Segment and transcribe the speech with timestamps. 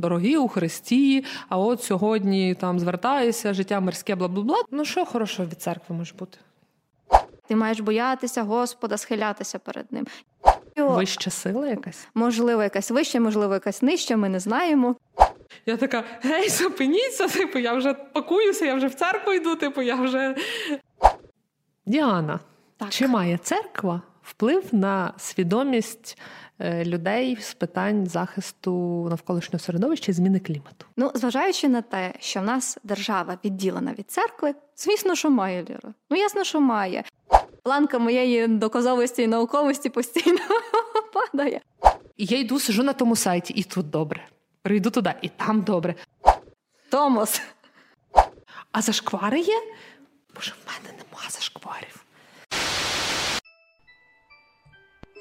[0.00, 4.56] дорогі у Христі, а от сьогодні там звертаюся, життя мирське, бла бла бла.
[4.70, 6.38] Ну що хорошого від церкви може бути?
[7.48, 10.06] Ти маєш боятися Господа, схилятися перед ним.
[10.76, 12.08] Вища сила якась?
[12.14, 14.96] Можливо, якась вища, можливо, якась нижча, ми не знаємо.
[15.66, 19.94] Я така, гей, зупиніться, типу, я вже пакуюся, я вже в церкву йду, типу, я
[19.94, 20.36] вже.
[21.86, 22.40] Діана,
[22.76, 22.88] так.
[22.88, 26.18] чи має церква вплив на свідомість
[26.58, 30.86] е, людей з питань захисту навколишнього середовища і зміни клімату?
[30.96, 35.94] Ну, зважаючи на те, що в нас держава відділена від церкви, звісно, що має Ліра.
[36.10, 37.04] Ну, ясно, що має.
[37.62, 40.38] Планка моєї доказовості і науковості постійно
[41.12, 41.60] падає.
[42.18, 44.26] Я йду, сижу на тому сайті, і тут добре.
[44.62, 45.94] Прийду туди, і там добре.
[46.90, 47.42] Томос.
[48.72, 49.62] А зашквари є?
[50.34, 52.04] Боже, в мене нема зашкварів.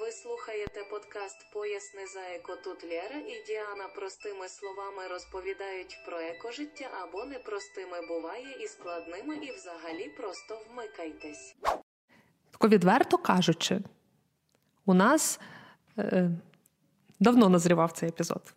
[0.09, 6.90] Ви слухаєте подкаст Поясни за еко тут Лєра і Діана простими словами розповідають про екожиття
[7.04, 11.56] або непростими буває і складними, і взагалі просто вмикайтесь.
[12.52, 13.81] Тако відверто кажучи,
[14.86, 15.39] у нас
[15.97, 16.31] е,
[17.19, 18.53] давно назрівав цей епізод.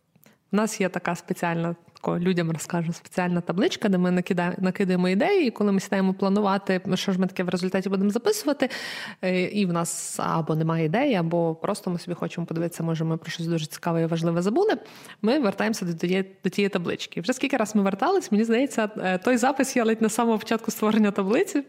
[0.52, 5.46] У нас є така спеціальна, тако людям розкажу, спеціальна табличка, де ми накидаємо, накидаємо ідеї,
[5.46, 8.68] і коли ми сідаємо планувати, що ж ми таке в результаті будемо записувати,
[9.22, 13.16] е, і в нас або немає ідеї, або просто ми собі хочемо подивитися, може, ми
[13.16, 14.74] про щось дуже цікаве і важливе забули.
[15.22, 17.20] Ми вертаємося до тієї, до тієї таблички.
[17.20, 20.70] Вже скільки раз ми вертались, мені здається, е, той запис є ледь на самому початку
[20.70, 21.62] створення таблиці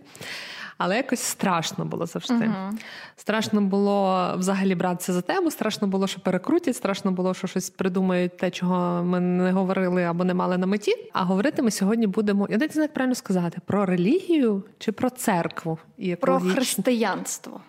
[0.77, 2.33] але якось страшно було завжди.
[2.33, 2.71] uh
[3.15, 8.37] Страшно було взагалі братися за тему, страшно було, що перекрутять, страшно було, що щось придумають
[8.37, 10.95] те, чого ми не говорили або не мали на меті.
[11.13, 15.09] А говорити ми сьогодні будемо, я не знаю, як правильно сказати, про релігію чи про
[15.09, 17.61] церкву і про християнство.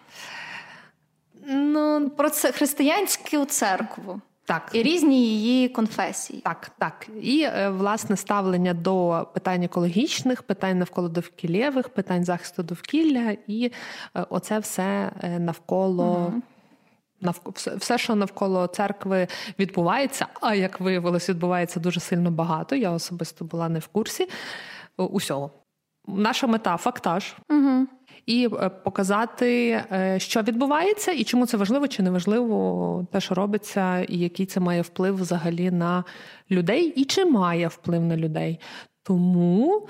[1.46, 4.20] Ну, Про це християнську церкву.
[4.46, 4.70] Так.
[4.72, 6.40] І різні її конфесії.
[6.40, 7.08] Так, так.
[7.22, 13.72] І е, власне ставлення до питань екологічних, питань навколо довкілєвих, питань захисту довкілля, і
[14.16, 16.32] е, оце все е, навколо.
[16.32, 16.42] Угу.
[17.76, 22.76] Все, що навколо церкви відбувається, а як виявилось, відбувається дуже сильно багато.
[22.76, 24.28] Я особисто була не в курсі
[24.96, 25.50] усього.
[26.06, 27.34] Наша мета фактаж.
[27.50, 27.86] Угу
[28.26, 33.34] і е, показати, е, що відбувається, і чому це важливо чи не важливо те, що
[33.34, 36.04] робиться, і який це має вплив взагалі на
[36.50, 38.60] людей, і чи має вплив на людей.
[39.02, 39.88] Тому,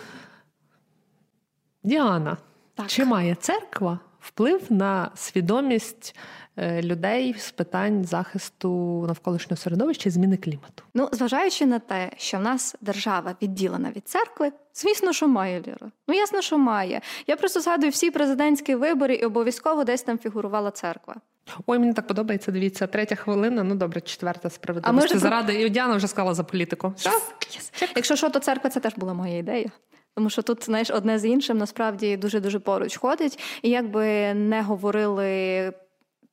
[1.82, 2.36] Діана,
[2.74, 2.86] так.
[2.86, 6.16] чи має церква вплив на свідомість?
[6.56, 10.82] Е, людей з питань захисту навколишнього середовища і зміни клімату.
[10.94, 15.90] Ну, зважаючи на те, що в нас держава відділена від церкви, звісно, що має Ліра.
[16.08, 17.00] Ну ясно, що має.
[17.26, 21.14] Я просто згадую всі президентські вибори, і обов'язково десь там фігурувала церква.
[21.66, 22.52] Ой, мені так подобається.
[22.52, 23.62] Дивіться, третя хвилина.
[23.62, 25.08] Ну добре, четверта справедливості.
[25.12, 25.18] А може...
[25.18, 26.86] заради і Діана вже сказала за політику.
[26.86, 27.10] Yes.
[27.40, 27.92] Yes.
[27.96, 29.70] Якщо що, то церква це теж була моя ідея.
[30.14, 34.62] Тому що тут, знаєш, одне з іншим насправді дуже дуже поруч ходить, і якби не
[34.62, 35.72] говорили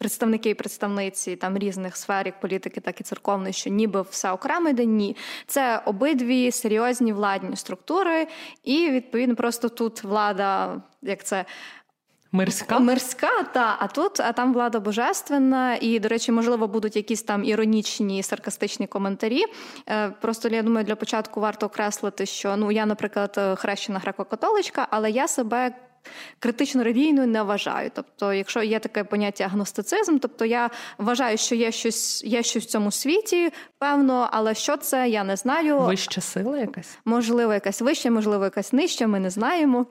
[0.01, 4.69] представники і представниці там різних сфер, як політики, так і церковної, що ніби все окремо
[4.69, 4.85] йде.
[4.85, 5.15] Ні,
[5.47, 8.27] це обидві серйозні владні структури,
[8.63, 11.45] і відповідно просто тут влада, як це.
[12.31, 17.23] Мирська мирська, та а тут а там влада божественна, і до речі, можливо, будуть якісь
[17.23, 19.43] там іронічні саркастичні коментарі.
[19.89, 25.11] Е, просто я думаю, для початку варто окреслити, що ну я, наприклад, хрещена греко-католичка, але
[25.11, 25.75] я себе
[26.39, 27.91] критично релігійною не вважаю.
[27.95, 32.67] Тобто, якщо є таке поняття агностицизм, тобто я вважаю, що є щось є щось в
[32.67, 33.51] цьому світі,
[33.81, 35.79] певно, але що це, я не знаю.
[35.79, 36.97] Вища сила якась?
[37.05, 39.85] Можливо, якась вища, можливо, якась нижча, ми не знаємо.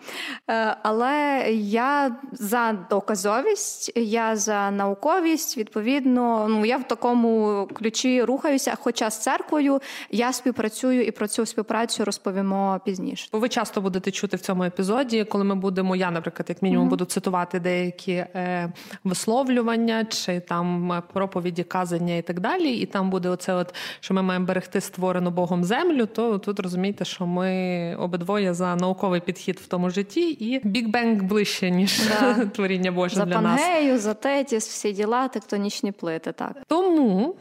[0.51, 8.75] Е, але я за доказовість, я за науковість, відповідно, ну я в такому ключі рухаюся.
[8.81, 9.81] Хоча з церквою
[10.11, 13.28] я співпрацюю і про цю співпрацю розповімо пізніше.
[13.33, 16.91] Ви часто будете чути в цьому епізоді, коли ми будемо я, наприклад, як мінімум, mm-hmm.
[16.91, 18.72] буду цитувати деякі е,
[19.05, 22.72] висловлювання чи там е, проповіді, казання і так далі.
[22.72, 26.06] І там буде оце, от що ми маємо берегти створену Богом землю.
[26.06, 31.71] То тут розумієте, що ми обидвоє за науковий підхід в тому житті, і бік-бенг ближче
[31.71, 32.47] ніж да.
[32.54, 34.00] творіння Боже за для Пангею, нас.
[34.03, 36.32] за Тетіс, всі діла, тектонічні плити.
[36.32, 37.36] Так тому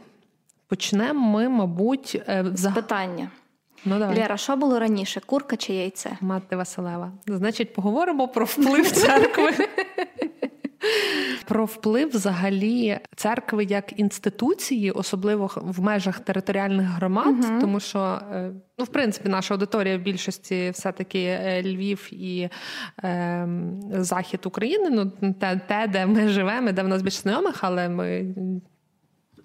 [0.68, 3.30] почнемо ми, мабуть, е, з питання.
[3.85, 4.18] Ну, давай.
[4.18, 5.21] Лера, що було раніше?
[5.25, 6.18] Курка чи яйце?
[6.21, 7.12] Мати Василева.
[7.27, 9.51] Значить, поговоримо про вплив церкви.
[11.46, 17.62] Про вплив взагалі церкви як інституції, особливо в межах територіальних громад, угу.
[17.62, 18.00] тому що
[18.31, 22.50] е, ну, в принципі наша аудиторія в більшості все-таки е, Львів і
[23.04, 23.48] е,
[23.92, 24.90] захід України.
[24.90, 28.36] Ну те, те, де ми живемо, де в нас більше знайомих, але ми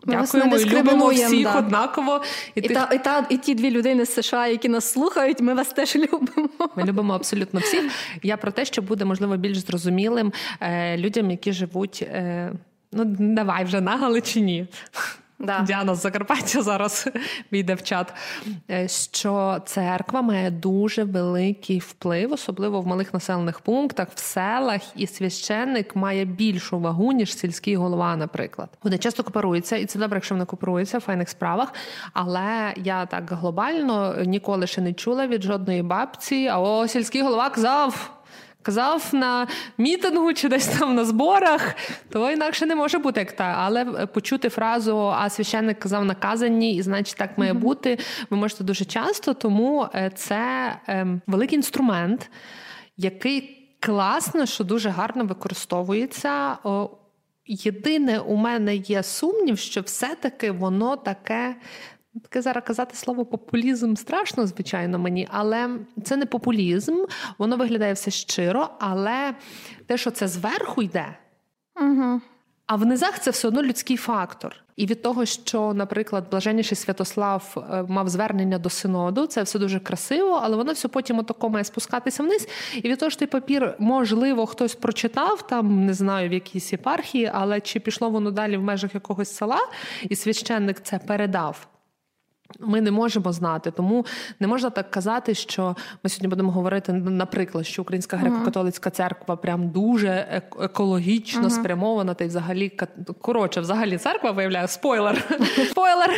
[0.07, 1.59] Дякуємо і любимо всіх да.
[1.59, 2.23] однаково.
[2.55, 5.55] І, і, та, і, та, і ті дві людини з США, які нас слухають, ми
[5.55, 6.49] вас теж любимо.
[6.77, 7.83] Ми любимо абсолютно всіх.
[8.23, 12.03] Я про те, що буде можливо більш зрозумілим е, людям, які живуть.
[12.03, 12.53] Е,
[12.93, 14.67] ну давай вже на Галичині.
[15.39, 15.61] Да.
[15.61, 17.09] Діана з Закарпаття зараз
[17.53, 18.15] війде в чат.
[18.71, 25.07] Е, що церква має дуже великий вплив, особливо в малих населених пунктах, в селах, і
[25.07, 28.69] священник має більшу вагу, ніж сільський голова, наприклад.
[28.83, 31.75] Вони часто кооперуються, і це добре, якщо вони кооперуються в файних справах.
[32.13, 36.49] Але я так глобально ніколи ще не чула від жодної бабці.
[36.53, 38.11] А о, сільський голова казав
[38.65, 39.47] казав на
[39.79, 41.75] мітингу чи десь там на зборах,
[42.11, 43.45] то інакше не може бути як та.
[43.45, 47.99] Але почути фразу А священник казав наказані, і значить так має бути.
[48.31, 52.31] Ви можете дуже часто, тому е, це ем, великий інструмент,
[52.97, 56.57] який класно, що дуже гарно використовується.
[57.47, 61.57] Єдине, у мене є сумнів, що все-таки воно таке
[62.23, 65.71] Таке зараз казати слово популізм страшно, звичайно, мені, але
[66.05, 67.05] це не популізм,
[67.39, 69.35] воно виглядає все щиро, але
[69.87, 71.17] те, що це зверху йде,
[71.81, 72.21] угу.
[72.67, 74.57] а в низах це все одно людський фактор.
[74.77, 79.81] І від того, що, наприклад, блаженніший Святослав е, мав звернення до синоду, це все дуже
[79.81, 82.49] красиво, але воно все потім отако має спускатися вниз.
[82.75, 87.31] І від того, що той папір, можливо, хтось прочитав там, не знаю, в якійсь єпархії,
[87.35, 89.59] але чи пішло воно далі в межах якогось села,
[90.03, 91.67] і священник це передав.
[92.61, 94.07] Ми не можемо знати, тому
[94.41, 99.69] не можна так казати, що ми сьогодні будемо говорити наприклад, що Українська греко-католицька церква прям
[99.69, 101.51] дуже екологічно uh-huh.
[101.51, 102.73] спрямована, та й взагалі
[103.21, 105.39] коротше, взагалі церква виявляє спойлер.
[105.71, 106.11] Спойлер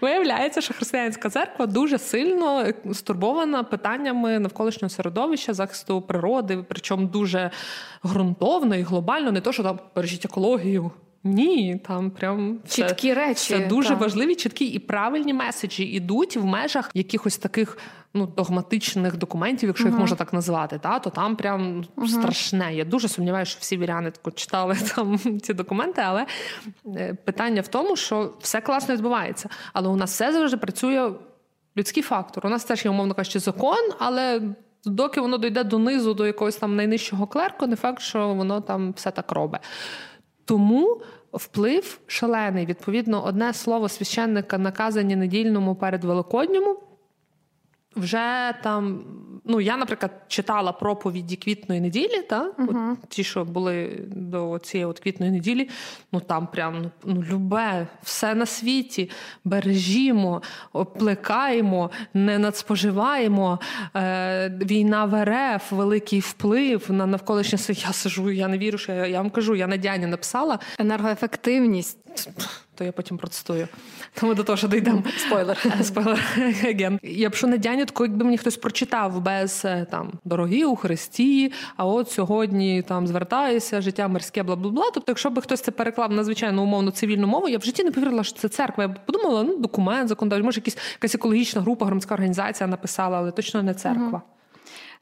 [0.00, 7.50] виявляється, що християнська церква дуже сильно стурбована питаннями навколишнього середовища, захисту природи, причому дуже
[8.04, 10.90] ґрунтовно і глобально, не то, що там бережіть екологію.
[11.24, 13.54] Ні, там прям чіткі це, речі.
[13.54, 14.00] Це дуже так.
[14.00, 17.78] важливі, чіткі і правильні меседжі ідуть в межах якихось таких
[18.14, 19.90] ну догматичних документів, якщо uh-huh.
[19.90, 20.78] їх можна так назвати.
[20.78, 22.08] Та то там прям uh-huh.
[22.08, 22.74] страшне.
[22.74, 26.02] Я дуже сумніваюся, що всі віряни тако читали там ці документи.
[26.04, 26.26] Але
[26.86, 29.48] е, питання в тому, що все класно відбувається.
[29.72, 31.10] Але у нас все завжди працює
[31.76, 32.46] людський фактор.
[32.46, 34.42] У нас теж є, умовно кажучи, закон, але.
[34.84, 39.10] Доки воно дійде донизу до якогось там найнижчого клерку, не факт, що воно там все
[39.10, 39.60] так робить.
[40.48, 41.00] Тому
[41.32, 42.66] вплив шалений.
[42.66, 46.76] Відповідно, одне слово священника наказані недільному перед Великодньому
[47.98, 49.04] вже там,
[49.44, 52.50] ну я, наприклад, читала проповіді квітної неділі, та?
[52.50, 52.92] Uh-huh.
[52.92, 55.68] от ті, що були до цієї от квітної неділі,
[56.12, 59.10] ну там прям ну, ну любе, все на світі,
[59.44, 60.42] бережімо,
[60.98, 63.60] плекаємо, не надспоживаємо.
[63.96, 67.74] Е, Війна в РФ, великий вплив на навколишнє.
[67.86, 70.58] Я сижу, я не вірю, що я, я вам кажу, я на Дяні написала.
[70.78, 71.98] Енергоефективність
[72.78, 73.68] то я потім протестую.
[74.20, 75.02] Тому до того, що дійдемо.
[75.16, 75.58] Спойлер.
[75.82, 76.18] Спойлер.
[76.36, 76.98] Ген.
[77.02, 81.52] Я б що не дянятко, якби мені хтось прочитав без е, там дорогі у Христі,
[81.76, 84.90] а от сьогодні там звертаюся, життя мирське, бла бла бла.
[84.94, 87.90] Тобто, якщо б хтось це переклав на звичайну умовну цивільну мову, я в житті не
[87.90, 88.84] повірила, що це церква.
[88.84, 93.30] Я б подумала, ну документ, законодавчий, може, якісь якась екологічна група, громадська організація написала, але
[93.30, 94.22] точно не церква.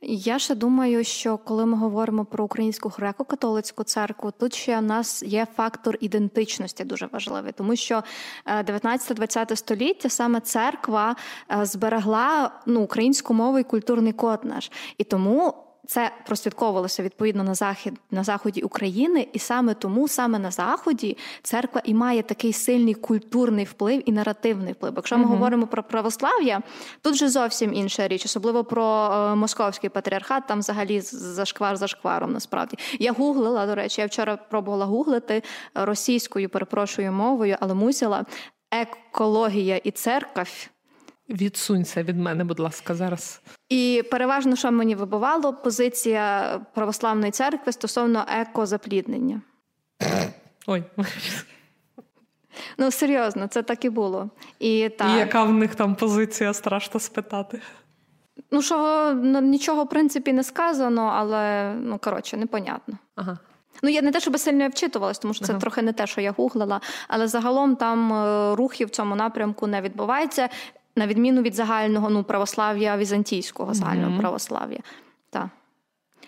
[0.09, 5.23] Я ще думаю, що коли ми говоримо про українську греко-католицьку церкву, тут ще в нас
[5.23, 8.03] є фактор ідентичності дуже важливий, тому що
[8.47, 11.17] 19-20 е, століття саме церква
[11.51, 17.55] е, зберегла ну, українську мову і культурний код наш, і тому це прослідковувалося відповідно на
[17.55, 22.95] захід на заході України, і саме тому, саме на заході, церква і має такий сильний
[22.95, 24.93] культурний вплив і наративний вплив.
[24.97, 26.63] Якщо ми uh говоримо про православ'я,
[27.03, 32.33] тут же зовсім інша річ, особливо про е, московський патріархат, там взагалі зашквар за шкваром.
[32.33, 33.67] Насправді я гуглила.
[33.67, 35.43] До речі, я вчора пробувала гуглити
[35.75, 38.25] російською, перепрошую мовою, але мусила
[38.71, 40.71] екологія і церковь.
[41.29, 43.41] Відсунься від мене, будь ласка, зараз.
[43.69, 49.43] І переважно, що мені вибивало, позиція православної церкви стосовно екозапліднення.
[50.67, 50.85] Ой.
[52.79, 54.31] Ну, серйозно, це так і було.
[54.59, 55.09] І так.
[55.09, 57.61] І яка в них там позиція, страшно спитати?
[58.51, 62.99] Ну, що ну, нічого, в принципі, не сказано, але ну, коротше, непонятно.
[63.15, 63.39] Ага.
[63.83, 65.61] Ну, я не те, щоб сильно вчитувалась, тому що це ага.
[65.61, 69.81] трохи не те, що я гуглила, але загалом там е, рухи в цьому напрямку не
[69.81, 70.49] відбувається
[70.97, 74.21] на відміну від загального ну, православ'я візантійського загального mm-hmm.
[74.21, 74.79] православ'я.
[75.31, 75.49] Так.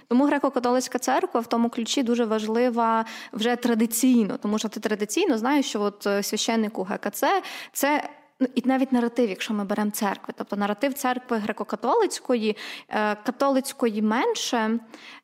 [0.08, 5.66] Тому греко-католицька церква в тому ключі дуже важлива вже традиційно, тому що ти традиційно знаєш,
[5.66, 7.25] що от е, священнику ГКЦ
[7.72, 8.08] це.
[8.40, 12.56] Ну, і навіть наратив, якщо ми беремо церкви, тобто наратив церкви греко-католицької,
[12.88, 14.78] е, католицької менше,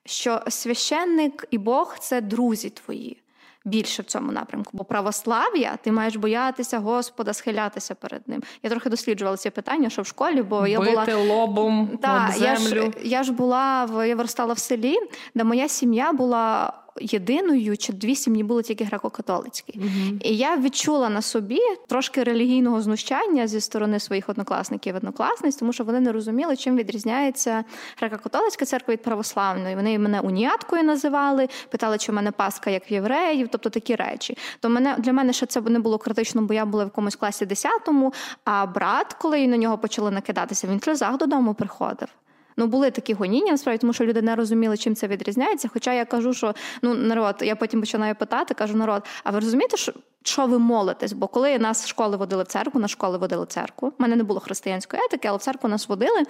[0.05, 3.24] що священник і Бог це друзі твої.
[3.65, 4.71] Більше в цьому напрямку.
[4.73, 8.43] Бо православ'я ти маєш боятися Господа, схилятися перед ним.
[8.63, 12.33] Я трохи досліджувала ці питання, що в школі, бо Бити я була лобом Та, об
[12.33, 12.85] землю.
[12.85, 14.97] Я ж, я ж була в я виростала в селі,
[15.35, 16.73] де моя сім'я була.
[17.01, 20.21] Єдиною чи дві сім'ї були тільки греко-католицькі, uh-huh.
[20.21, 25.73] і я відчула на собі трошки релігійного знущання зі сторони своїх однокласників і однокласниць, тому
[25.73, 27.65] що вони не розуміли, чим відрізняється
[28.03, 29.77] греко-католицька церква від православної.
[29.77, 34.39] Вони мене уніяткою називали, питали, чи в мене паска як в євреїв, тобто такі речі.
[34.61, 37.45] То мене для мене ще це не було критично, бо я була в якомусь класі
[37.45, 38.13] 10-му,
[38.45, 42.09] А брат, коли на нього почали накидатися, він в сльозах додому приходив.
[42.57, 45.71] Ну, були такі гоніння, насправді, тому що люди не розуміли, чим це відрізняється.
[45.73, 49.77] Хоча я кажу, що ну народ, я потім починаю питати, кажу, народ, а ви розумієте,
[49.77, 49.93] що
[50.27, 51.13] що ви молитесь?
[51.13, 53.89] Бо коли нас з школи водили в церкву, на школи водили в церкву.
[53.89, 56.23] У мене не було християнської етики, але в церкву нас водили.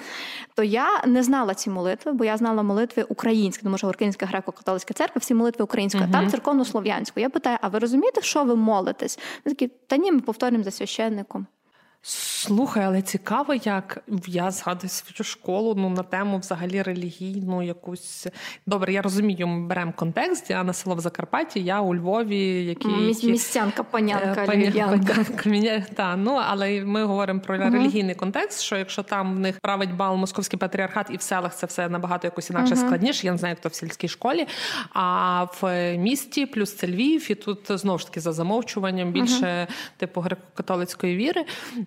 [0.55, 4.93] То я не знала ці молитви, бо я знала молитви українські, тому що Українська греко-католицька
[4.93, 7.23] церква, всі молитви українською, uh там церковно-слов'янською.
[7.23, 9.19] Я питаю, а ви розумієте, що ви молитесь?
[9.45, 11.47] Вони такі, та ні, ми повторюємо за священником.
[12.07, 18.27] Слухай, але цікаво, як я згадую свою школу ну, на тему взагалі релігійну якусь.
[18.67, 20.51] Добре, я розумію, ми беремо контекст.
[20.51, 22.89] Я на село в Закарпатті, я у Львові, які
[23.27, 25.15] містянка, панянка, львів'янка.
[25.95, 28.61] Та, ну, але ми говоримо про uh релігійний контекст.
[28.63, 32.27] Що якщо там в них править бал московський патріархат, і в селах це все набагато
[32.27, 33.27] якось інакше uh складніше.
[33.27, 34.47] Я не знаю, як то в сільській школі.
[34.93, 40.21] А в місті плюс це Львів, і тут знову ж таки за замовчуванням більше типу
[40.21, 41.45] греко-католицької віри.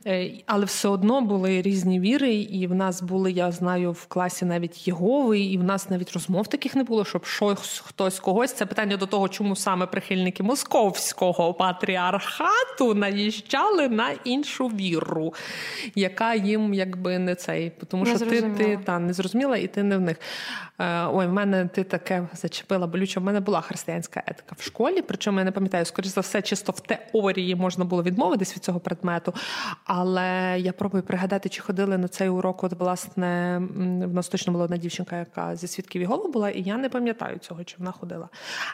[0.08, 4.46] Е, але все одно були різні віри, і в нас були, я знаю, в класі
[4.46, 8.54] навіть Єгови, і в нас навіть розмов таких не було, щоб щось хтось когось.
[8.54, 15.34] Це питання до того, чому саме прихильники московського патріархату наїжджали на іншу віру,
[15.96, 19.84] яка їм якби не цей, тому не що ти ти та не зрозуміла, і ти
[19.84, 20.18] не в них.
[20.80, 23.20] Е, ой, в мене ти таке зачепила, болюче.
[23.20, 26.72] В мене була християнська етика в школі, причому я не пам'ятаю, скоріш за все, чисто
[26.72, 29.34] в теорії можна було відмовитись від цього предмету.
[30.00, 32.64] Але я пробую пригадати, чи ходили на цей урок.
[32.64, 33.58] От, власне,
[34.06, 37.38] в нас точно була одна дівчинка, яка зі свідків Єгови була, і я не пам'ятаю
[37.38, 38.30] цього, чи вона ходила.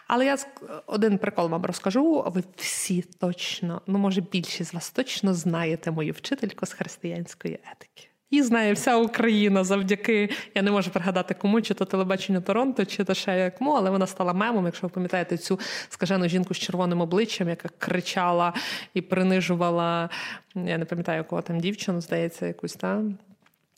[0.07, 0.37] Але я
[0.85, 2.23] один прикол вам розкажу.
[2.27, 8.12] Ви всі точно, ну може більшість з вас точно знаєте мою вчительку з християнської етики.
[8.33, 10.29] Її знає вся Україна завдяки.
[10.55, 14.07] Я не можу пригадати кому, чи то телебаченню Торонто, чи то ще кому, але вона
[14.07, 14.65] стала мемом.
[14.65, 15.59] Якщо ви пам'ятаєте цю
[15.89, 18.53] скажену жінку з червоним обличчям, яка кричала
[18.93, 20.09] і принижувала.
[20.55, 23.17] Я не пам'ятаю, кого там дівчину, здається, якусь там.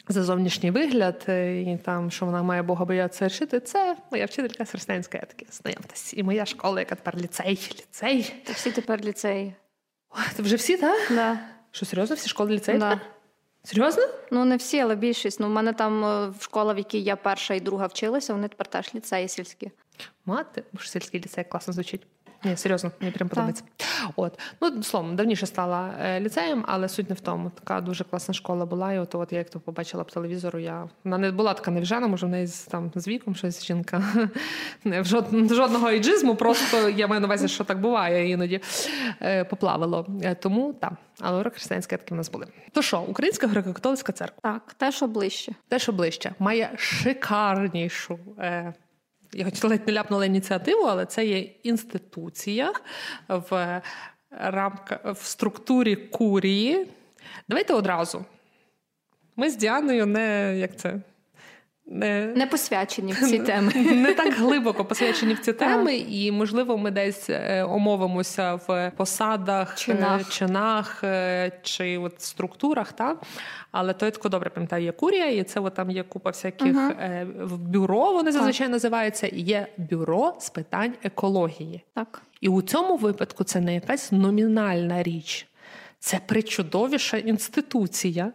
[0.08, 4.70] За зовнішній вигляд, і там, що вона має Бога боятися рішити, це моя вчителька з
[4.70, 5.46] християнської етики.
[5.52, 6.14] Знайомтесь.
[6.14, 8.34] І моя школа, яка тепер ліцей, ліцей.
[8.44, 9.54] Та всі тепер ліцеї.
[10.40, 11.12] Вже всі, так?
[11.12, 11.40] Да.
[11.72, 12.16] Що серйозно?
[12.16, 12.80] Всі школи ліцеї?
[12.80, 13.02] Да.
[13.66, 14.04] Серйозно?
[14.32, 15.40] Ну не всі, але більшість.
[15.40, 18.68] Ну, в мене там в школа, в якій я перша і друга вчилася, вони тепер
[18.68, 19.72] теж ліцеї сільські.
[20.26, 22.08] Мати, бо сільський ліцей класно звучить.
[22.44, 23.64] Ні, серйозно, мені прям подобається.
[24.16, 27.50] От ну словом, давніше стала е, ліцеєм, але суть не в тому.
[27.50, 28.94] Така дуже класна школа була.
[28.94, 32.08] І от, от я як то побачила по телевізору, я вона не була така невжена,
[32.08, 34.04] може в неї там з віком щось жінка.
[34.84, 38.62] Не, в жод, жодного іджизму, просто я маю на увазі, що так буває іноді
[39.22, 40.08] е, поплавило.
[40.24, 42.48] Е, тому так, але урок християнські таки в нас були.
[42.72, 44.40] То що, Українська греко-католицька церква?
[44.42, 45.52] Так, те, що ближче.
[45.68, 48.20] Те, що ближче, має шикарнішу.
[48.40, 48.74] Е,
[49.36, 52.74] я хоч ледь не ляпнула ініціативу, але це є інституція
[53.28, 53.82] в
[54.30, 56.88] рамках в структурі курії.
[57.48, 58.26] Давайте одразу.
[59.36, 61.02] Ми з Діаною не як це.
[61.88, 63.74] Не не посвячені в ці теми.
[63.76, 69.74] Не так глибоко посвячені в ці теми, і, можливо, ми десь е, омовимося в посадах,
[69.74, 72.94] е, чинах, чинах е, чи от структурах.
[72.94, 73.16] Та?
[73.72, 76.76] Але той тако добре пам'ятаю, є курія, і це от там є купа всяких
[77.40, 81.84] в бюро, вони зазвичай називаються, і є бюро з питань екології.
[81.94, 82.22] Так.
[82.42, 85.48] І у цьому випадку це не якась номінальна річ,
[86.00, 88.32] це причудовіша інституція,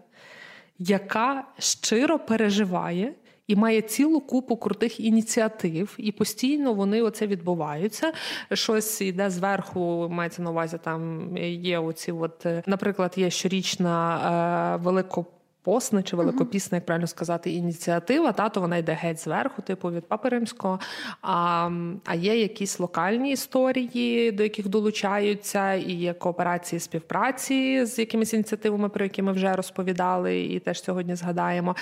[0.79, 3.13] яка щиро переживає
[3.51, 8.13] і має цілу купу крутих ініціатив, і постійно вони оце відбуваються.
[8.53, 10.79] Щось йде зверху, мається на увазі.
[10.85, 11.31] Там
[11.63, 15.27] є оці, от, е, наприклад, є щорічна е, велико
[15.63, 18.33] посна чи великопісна, як правильно сказати, ініціатива.
[18.33, 20.81] Та, то вона йде геть зверху, типу від Папи Римського.
[21.23, 21.71] А
[22.05, 28.89] а є якісь локальні історії, до яких долучаються, і є кооперації співпраці з якимись ініціативами,
[28.89, 31.77] про які ми вже розповідали, і теж сьогодні згадаємо.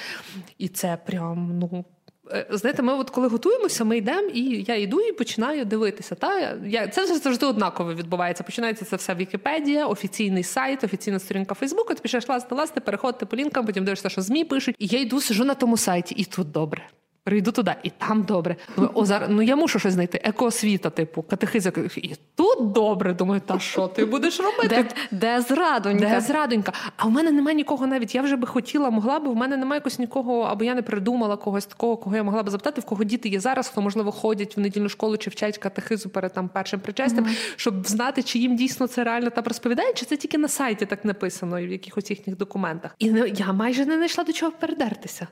[0.59, 1.85] І це прям ну.
[2.33, 6.15] Е, знаєте, ми от коли готуємося, ми йдемо, і я йду і починаю дивитися.
[6.15, 8.45] Та я це завжди однаково відбувається.
[8.45, 11.95] Починається це все Вікіпедія, офіційний сайт, офіційна сторінка Фейсбуку.
[11.95, 14.77] Ти пішла власне, переходити по лінкам, потім дивишся, що змі пишуть.
[14.79, 16.83] І я йду, сижу на тому сайті, і тут добре.
[17.29, 18.57] Прийду туди, і там добре.
[18.77, 20.21] Думаю, о, зараз, ну я мушу щось знайти.
[20.25, 21.73] Екоосвіта, типу, катехиза.
[21.97, 23.15] І тут добре.
[23.15, 24.69] Думаю, та що ти будеш робити?
[24.69, 26.09] Де, де зрадонька?
[26.09, 26.73] Де зрадонька?
[26.97, 28.15] А в мене немає нікого навіть.
[28.15, 29.31] Я вже би хотіла, могла би.
[29.31, 32.51] В мене немає якось нікого, або я не придумала когось такого, кого я могла би
[32.51, 36.09] запитати, в кого діти є зараз, хто можливо ходять в недільну школу чи вчать катехизу
[36.09, 37.55] перед там першим причастям, mm-hmm.
[37.57, 41.05] щоб знати, чи їм дійсно це реально там розповідає, чи це тільки на сайті так
[41.05, 42.95] написано і в якихось їхніх документах.
[42.99, 45.27] І я майже не знайшла до чого передертися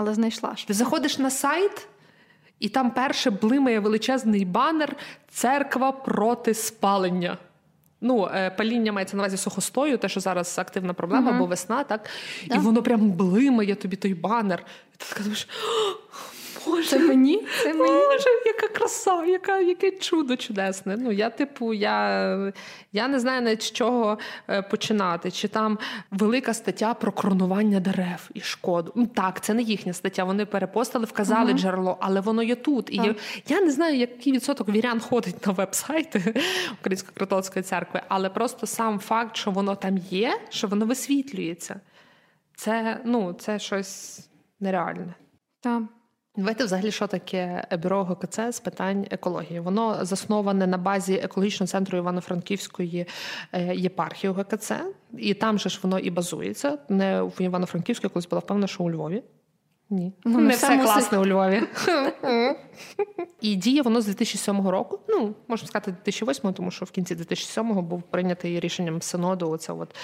[0.00, 0.66] але знайшла ж.
[0.66, 1.88] Ти заходиш на сайт,
[2.60, 4.96] і там перше блимає величезний банер
[5.30, 7.38] Церква проти спалення.
[8.00, 11.38] Ну, е, паління мається на увазі сухостою, те, що зараз активна проблема, uh-huh.
[11.38, 12.08] бо весна, так?
[12.46, 12.54] Да.
[12.54, 14.64] І воно прям блимає тобі той банер.
[14.94, 15.48] І ти така думаєш,
[16.66, 17.46] Боже, це мені?
[17.62, 17.92] Це мені?
[17.92, 20.96] Боже, яка краса, яка, яке чудо чудесне.
[20.98, 22.52] Ну, я, типу, я
[22.92, 25.30] я не знаю навіть з чого е, починати.
[25.30, 25.78] Чи там
[26.10, 28.92] велика стаття про кронування дерев і шкоду.
[28.94, 30.24] Ну, Так, це не їхня стаття.
[30.24, 32.90] Вони перепостили, вказали uh джерело, але воно є тут.
[32.90, 33.14] І я,
[33.48, 36.42] я не знаю, який відсоток вірян ходить на веб-сайти
[36.80, 41.80] Української католицької церкви, але просто сам факт, що воно там є, що воно висвітлюється.
[42.56, 44.28] Це, ну, це щось
[44.60, 45.14] нереальне.
[45.60, 45.82] Так.
[46.40, 49.60] Давайте взагалі, що таке бюро ГКЦ з питань екології?
[49.60, 53.06] Воно засноване на базі екологічного центру Івано-Франківської
[53.52, 54.72] е, єпархії ГКЦ,
[55.18, 56.78] і там же ж воно і базується.
[56.88, 59.22] Не в Івано-Франківську, колись була впевнена, що у Львові.
[59.90, 60.84] Ні, ну, не все мусить...
[60.84, 61.62] класне у Львові.
[63.40, 65.00] І діє воно з 2007 року.
[65.08, 69.50] Ну, можна сказати, 2008, тому що в кінці 2007-го був прийнятий рішенням синоду.
[69.50, 69.96] Оце от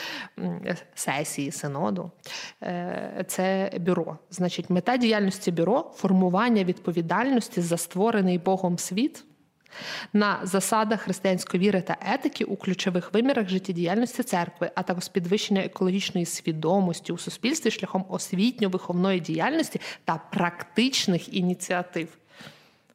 [0.95, 2.11] сесії синоду.
[2.63, 4.19] Е, це бюро.
[4.31, 9.25] Значить, мета діяльності бюро формування відповідальності за створений Богом світ
[10.13, 16.27] на засадах християнської віри та етики у ключових вимірах життєдіяльності церкви, а також підвищення екологічної
[16.27, 22.09] свідомості у суспільстві шляхом освітньо-виховної діяльності та практичних ініціатив.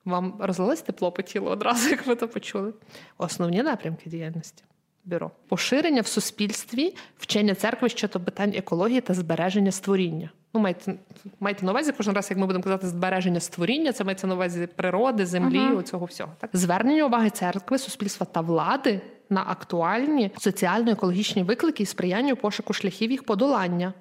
[0.05, 2.73] Вам розлилось тепло по тілу одразу, як ви то почули?
[3.17, 4.63] Основні напрямки діяльності.
[5.05, 10.29] Бюро поширення в суспільстві вчення церкви щодо питань екології та збереження створіння.
[10.53, 10.93] Ну, майте
[11.39, 14.67] майте на увазі кожен раз, як ми будемо казати, збереження створіння, це мається на увазі
[14.75, 15.77] природи, землі, uh-huh.
[15.77, 16.33] оцього всього.
[16.39, 22.73] Так звернення уваги церкви, суспільства та влади на актуальні соціально-екологічні виклики і сприяння у пошуку
[22.73, 23.93] шляхів їх подолання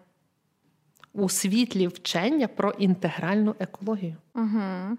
[1.12, 4.16] у світлі вчення про інтегральну екологію.
[4.34, 4.96] Uh-huh.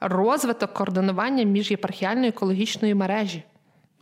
[0.00, 3.42] Розвиток координування між єпархіальної екологічної мережі.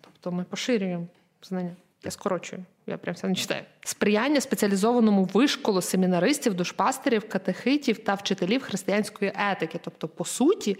[0.00, 1.06] Тобто ми поширюємо
[1.42, 1.76] знання.
[2.04, 3.62] Я скорочую, я прям все не читаю.
[3.84, 9.80] Сприяння спеціалізованому вишколу семінаристів, душпастерів, катехитів та вчителів християнської етики.
[9.84, 10.76] Тобто, по суті,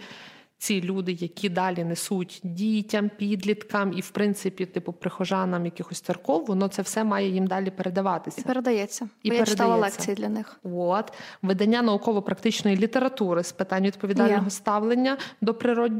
[0.65, 6.67] ці люди, які далі несуть дітям, підліткам і, в принципі, типу, прихожанам якихось церков, воно
[6.67, 8.41] це все має їм далі передаватися.
[8.41, 9.09] І передається.
[9.23, 10.59] І Бо я читала лекції для них.
[10.63, 14.49] От видання науково-практичної літератури з питань відповідального yeah.
[14.49, 15.91] ставлення до природ...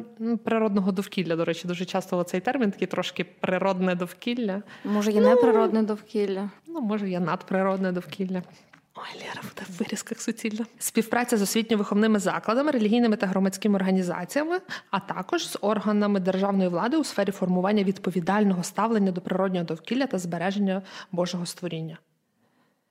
[0.44, 1.36] природного довкілля.
[1.36, 4.62] До речі, дуже часто цей термін такий трошки природне довкілля.
[4.86, 6.50] Може, є ну, неприродне довкілля.
[6.68, 8.44] Ну, може, є надприродне довкілля.
[8.98, 10.66] Ой, Лера, буде в вирізках суцільно.
[10.80, 14.60] Співпраця з освітньо-виховними закладами, релігійними та громадськими організаціями,
[14.92, 20.20] а також з органами державної влади у сфері формування відповідального ставлення до природнього довкілля та
[20.20, 20.82] збереження
[21.12, 21.98] Божого створіння.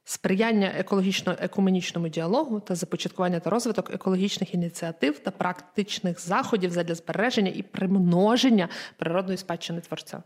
[0.05, 7.62] Сприяння екологічно-екуменічному діалогу та започаткування та розвиток екологічних ініціатив та практичних заходів задля збереження і
[7.62, 10.23] примноження природної спадщини творця.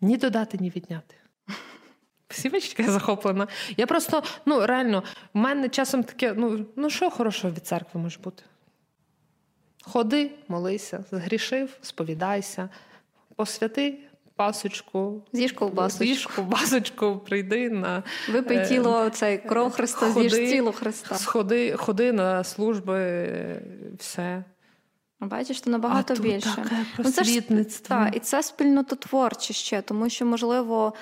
[0.00, 1.14] Ні додати, ні відняти.
[2.28, 3.46] Всі бачите, я захоплена.
[3.76, 5.02] Я просто, ну реально,
[5.34, 8.42] в мене часом таке, ну ну що хорошого від церкви може бути?
[9.82, 12.68] Ходи, молися, згрішив, сповідайся,
[13.36, 13.98] посвяти
[14.36, 16.04] пасочку, з'їж ковбасочку.
[16.04, 21.14] З'їж ковбасочку, прийди на випий е, тіло цей кров Христа, з'їж тіло Христа.
[21.14, 23.62] Сходи, ходи на служби,
[23.98, 24.44] все.
[25.20, 26.56] Бачиш, то набагато а більше.
[26.56, 27.96] Таке просвітництво.
[27.96, 30.94] Ну, це ж, та, і це спільнототворче ще, тому що, можливо,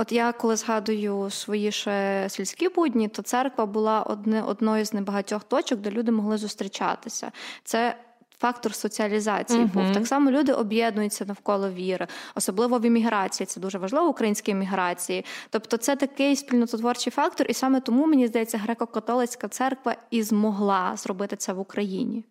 [0.00, 5.44] От я коли згадую свої ще сільські будні, то церква була одне одною з небагатьох
[5.44, 7.32] точок, де люди могли зустрічатися.
[7.64, 7.96] Це
[8.40, 9.72] Фактор соціалізації uh-huh.
[9.72, 10.30] був так само.
[10.30, 13.46] Люди об'єднуються навколо віри, особливо в імміграції.
[13.46, 15.24] Це дуже важливо в українській імміграції.
[15.50, 21.36] Тобто, це такий спільнототворчий фактор, і саме тому мені здається, греко-католицька церква і змогла зробити
[21.36, 22.24] це в Україні.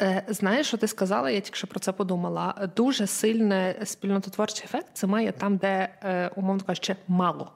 [0.00, 1.30] Е, знаєш, що ти сказала?
[1.30, 2.68] Я тільки що про це подумала.
[2.76, 7.52] Дуже сильний спільнототворчий ефект це має там, де, е, умовно кажучи, мало.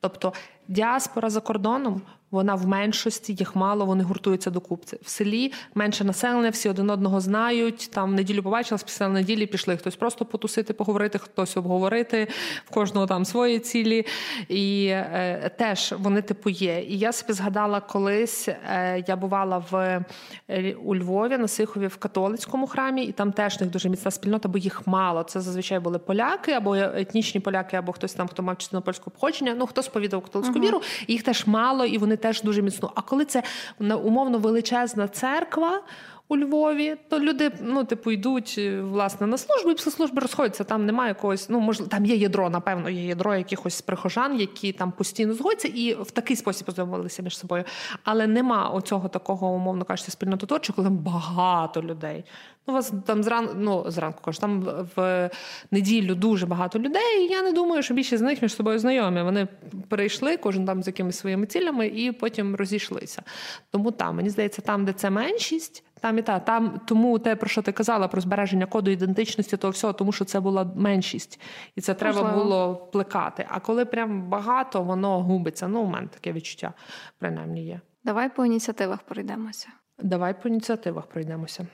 [0.00, 0.32] Тобто
[0.68, 4.98] Діаспора за кордоном вона в меншості, їх мало, вони гуртуються до купці.
[5.02, 7.90] В селі менше населення, всі один одного знають.
[7.92, 9.76] Там неділю побачилась, після неділі пішли.
[9.76, 12.28] Хтось просто потусити, поговорити, хтось обговорити,
[12.64, 14.06] в кожного там свої цілі.
[14.48, 16.82] І е, теж вони типу є.
[16.82, 20.04] І я собі згадала, колись е, я бувала в
[20.50, 24.48] е, у Львові на Сихові в католицькому храмі, і там теж них дуже міцна спільнота,
[24.48, 25.22] бо їх мало.
[25.22, 29.54] Це зазвичай були поляки або етнічні поляки, або хтось там, хто мав частину польського походження.
[29.58, 30.62] Ну хто сповідав католицьку uh-huh.
[30.62, 32.92] віру, їх теж мало, і вони теж дуже міцно.
[32.94, 33.42] А коли це
[33.80, 35.82] умовно величезна церква.
[36.28, 40.64] У Львові, то люди, ну, типу, йдуть е, власне на службу, і після служби розходяться.
[40.64, 44.92] Там немає якогось, ну можливо, там є ядро, напевно, є ядро якихось прихожан, які там
[44.92, 47.64] постійно згодяться, і в такий спосіб познайомилися між собою.
[48.04, 52.24] Але нема оцього такого, умовно кажучи, спільнототворчого, коли там багато людей.
[52.66, 54.60] Ну, у вас там зранку, ну зранку кажу, там
[54.96, 55.30] в
[55.70, 57.26] неділю дуже багато людей.
[57.26, 59.22] і Я не думаю, що більшість з них між собою знайомі.
[59.22, 59.48] Вони
[59.88, 63.22] перейшли, кожен там з якимись своїми цілями, і потім розійшлися.
[63.70, 65.82] Тому там мені здається, там, де це меншість.
[66.00, 69.70] Там і та там тому те, про що ти казала, про збереження коду ідентичності, того
[69.70, 71.40] всього, тому що це була меншість,
[71.74, 72.44] і це треба Можливо.
[72.44, 73.46] було плекати.
[73.48, 75.68] А коли прям багато, воно губиться.
[75.68, 76.72] Ну, у мене таке відчуття
[77.18, 77.80] принаймні є.
[78.04, 79.68] Давай по ініціативах пройдемося.
[79.98, 81.66] Давай по ініціативах пройдемося.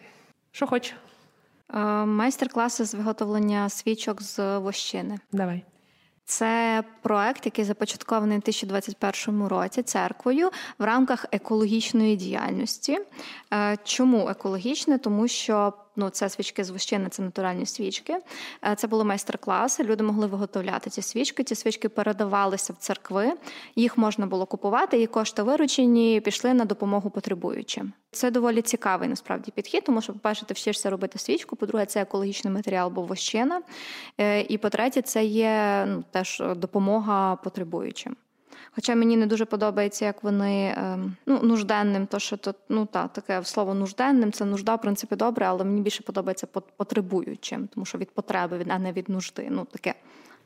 [0.51, 0.95] Що хоч?
[1.75, 5.19] Е, майстер-класи з виготовлення свічок з вощини.
[5.33, 5.65] Давай.
[6.25, 12.99] Це проект, який започаткований у 2021 році церквою в рамках екологічної діяльності.
[13.53, 14.99] Е, чому екологічне?
[14.99, 18.19] Тому що ну, це свічки з вощини, це натуральні свічки.
[18.65, 19.85] Е, це були майстер-класи.
[19.85, 21.45] Люди могли виготовляти ці свічки.
[21.45, 23.33] Ці свічки передавалися в церкви,
[23.77, 27.93] їх можна було купувати, і кошти виручені пішли на допомогу потребуючим.
[28.11, 31.57] Це доволі цікавий насправді підхід, тому що, по-перше, ти вчишся робити свічку.
[31.57, 33.63] По-друге, це екологічний матеріал, бо вощина.
[34.19, 38.17] Е, і по-третє, це є ну, теж допомога потребуючим.
[38.75, 43.09] Хоча мені не дуже подобається, як вони ем, ну, нужденним, то що тут ну та
[43.09, 47.99] таке слово нужденним, це нужда, в принципі, добре, але мені більше подобається потребуючим, тому що
[47.99, 49.49] від потреби, а не від нужди.
[49.51, 49.95] Ну таке.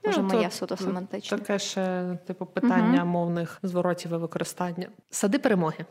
[0.04, 1.38] Може, ну, моє суто семантичне.
[1.38, 3.10] Таке ще типу питання угу.
[3.10, 4.88] мовних зворотів і використання.
[5.10, 5.84] Сади перемоги.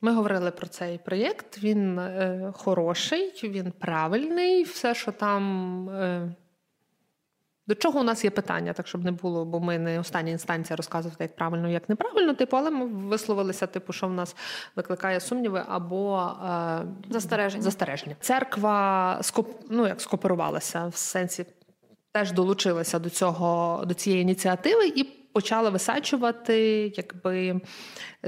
[0.00, 1.58] Ми говорили про цей проєкт.
[1.62, 4.62] Він е, хороший, він правильний.
[4.62, 6.34] Все, що там е,
[7.70, 10.76] до чого у нас є питання, так щоб не було, бо ми не остання інстанція
[10.76, 14.36] розказувати, як правильно, як неправильно, типу, але ми висловилися, типу, що в нас
[14.76, 16.78] викликає сумніви або е,
[17.10, 17.62] застереження.
[17.62, 18.16] застереження.
[18.20, 21.46] Церква скоп, ну, як скоперувалася в сенсі,
[22.12, 27.60] теж долучилася до цього до цієї ініціативи і почали висаджувати якби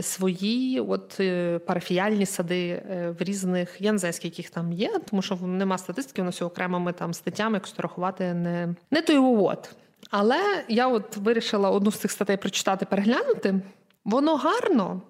[0.01, 5.01] свої от е, парафіяльні сади е, в різних, я не знаю, скільки їх там є,
[5.11, 9.75] тому що нема статистики, у нас окремими там статтями, якось рахувати не не той от.
[10.11, 13.61] Але я от вирішила одну з цих статей прочитати, переглянути.
[14.05, 15.03] Воно гарно.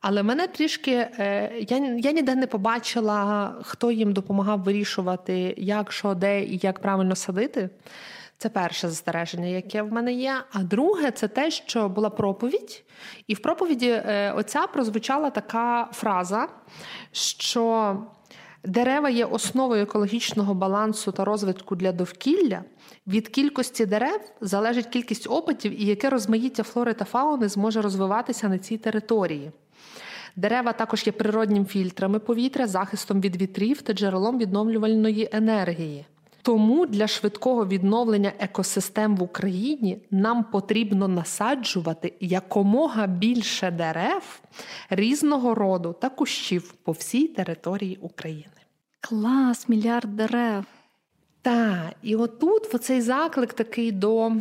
[0.00, 6.14] Але мене трішки е, я я ніде не побачила, хто їм допомагав вирішувати, як, що,
[6.14, 7.70] де і як правильно садити.
[8.38, 10.34] Це перше застереження, яке в мене є.
[10.52, 12.84] А друге, це те, що була проповідь,
[13.26, 16.48] і в проповіді е, оця прозвучала така фраза,
[17.12, 17.96] що
[18.64, 22.64] дерева є основою екологічного балансу та розвитку для довкілля.
[23.06, 28.58] Від кількості дерев залежить кількість опитів і яке розмаїття флори та фауни зможе розвиватися на
[28.58, 29.50] цій території.
[30.36, 36.06] Дерева також є природнім фільтрами повітря, захистом від вітрів та джерелом відновлювальної енергії.
[36.46, 44.40] Тому для швидкого відновлення екосистем в Україні нам потрібно насаджувати якомога більше дерев
[44.90, 48.56] різного роду та кущів по всій території України.
[49.00, 50.64] Клас, мільярд дерев.
[51.46, 54.32] Так, і отут оцей заклик такий до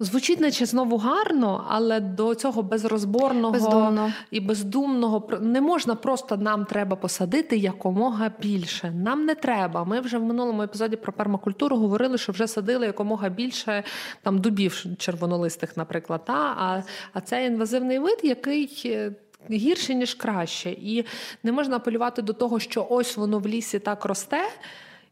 [0.00, 4.12] звучить, наче знову гарно, але до цього безрозборного Бездумно.
[4.30, 8.90] і бездумного не можна просто нам треба посадити якомога більше.
[8.90, 9.84] Нам не треба.
[9.84, 13.84] Ми вже в минулому епізоді про пермакультуру говорили, що вже садили якомога більше
[14.22, 16.24] там дубів червонолистих, наприклад.
[16.24, 16.54] Та?
[16.58, 18.82] А, А це інвазивний вид, який.
[18.84, 19.12] Е,
[19.50, 21.04] гірше ніж краще, і
[21.42, 24.40] не можна апелювати до того, що ось воно в лісі так росте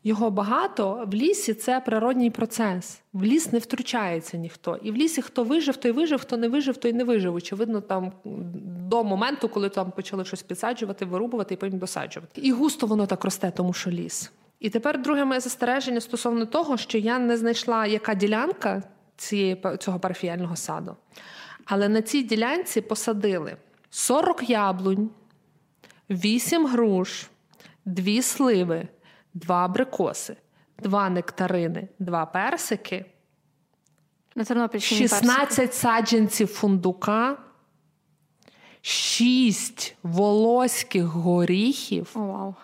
[0.04, 3.00] його багато, в лісі це природній процес.
[3.12, 4.76] В ліс не втручається ніхто.
[4.82, 7.34] І в лісі хто вижив, той вижив, хто не вижив, той не вижив.
[7.34, 8.12] Очевидно, там
[8.64, 12.40] до моменту, коли там почали щось підсаджувати, вирубувати і потім досаджувати.
[12.40, 14.32] І густо воно так росте, тому що ліс.
[14.60, 18.82] І тепер друге моє застереження стосовно того, що я не знайшла, яка ділянка
[19.16, 20.96] цієї цього парафіяльного саду.
[21.64, 23.56] Але на цій ділянці посадили
[23.90, 25.10] 40 яблунь,
[26.10, 27.26] 8 груш,
[27.84, 28.88] 2 сливи
[29.34, 30.36] два абрикоси,
[30.78, 33.04] два нектарини, два персики,
[34.34, 35.72] на 16 персики.
[35.72, 37.36] саджанців фундука,
[38.80, 42.54] шість волоських горіхів О, вау.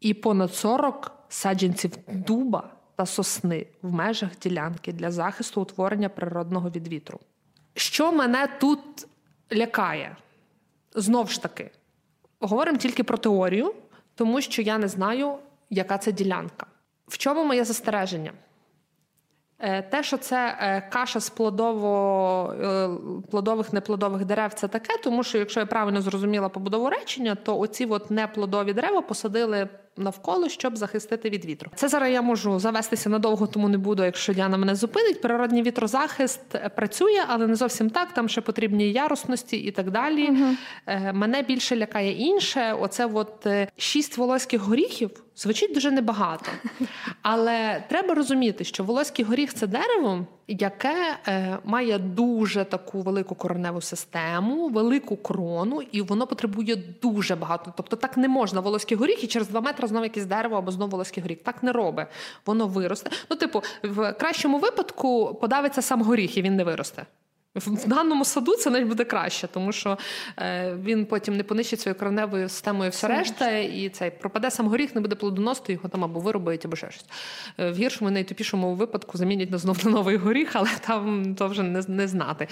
[0.00, 6.88] і понад 40 саджанців дуба та сосни в межах ділянки для захисту утворення природного від
[6.88, 7.20] вітру.
[7.74, 9.06] Що мене тут
[9.52, 10.16] лякає?
[10.94, 11.70] Знов ж таки,
[12.40, 13.74] говоримо тільки про теорію,
[14.14, 15.34] тому що я не знаю,
[15.70, 16.66] яка це ділянка.
[17.08, 18.32] В чому моє застереження?
[19.58, 22.88] Е, Те, що це е, каша з плодово, е,
[23.30, 27.86] плодових неплодових дерев, це таке, тому що, якщо я правильно зрозуміла побудову речення, то оці
[27.86, 31.70] от неплодові дерева посадили навколо, щоб захистити від вітру.
[31.74, 35.20] Це зараз я можу завестися надовго, тому не буду, якщо Діана мене зупинить.
[35.20, 38.14] Природній вітрозахист е, працює, але не зовсім так.
[38.14, 40.28] Там ще потрібні ярусності і так далі.
[40.28, 40.56] Угу.
[41.12, 42.76] Мене більше лякає інше.
[42.80, 45.10] Оце от е, шість волоських горіхів.
[45.36, 46.50] Звучить дуже небагато,
[47.22, 53.80] але треба розуміти, що волоський горіх це дерево, яке е, має дуже таку велику кореневу
[53.80, 57.72] систему, велику крону, і воно потребує дуже багато.
[57.76, 60.90] Тобто так не можна волоський горіх і через два метри знову якесь дерево або знову
[60.90, 61.38] волоський горіх.
[61.42, 62.06] Так не робить.
[62.46, 63.10] Воно виросте.
[63.30, 67.06] Ну, типу, в кращому випадку подавиться сам горіх, і він не виросте.
[67.54, 69.98] В даному саду це навіть буде краще, тому що
[70.38, 74.94] е, він потім не понищить своєю кореневою системою все решта, і цей пропаде сам горіх,
[74.94, 77.04] не буде плодоносити, його там або виробить, або ще щось.
[77.58, 81.62] Е, в гіршому, найтупішому випадку замінять на знов на новий горіх, але там то вже
[81.62, 82.48] не, не знати,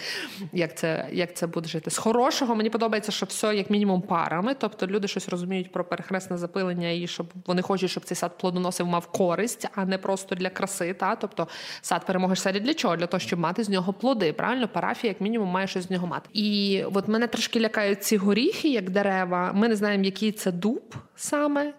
[0.52, 1.90] як це, як це буде жити.
[1.90, 6.38] З хорошого мені подобається, що все як мінімум парами, тобто люди щось розуміють про перехресне
[6.38, 10.50] запилення, і щоб вони хочуть, щоб цей сад плодоносив мав користь, а не просто для
[10.50, 10.94] краси.
[10.94, 11.16] Та?
[11.16, 11.48] Тобто
[11.80, 12.96] сад перемоги ж для чого?
[12.96, 14.32] Для того, щоб мати з нього плоди.
[14.32, 16.29] Правильно, парафія, як мінімум, має щось з нього мати.
[16.33, 19.53] І от мене трошки лякають ці горіхи, як дерева.
[19.53, 21.72] Ми не знаємо, який це дуб саме.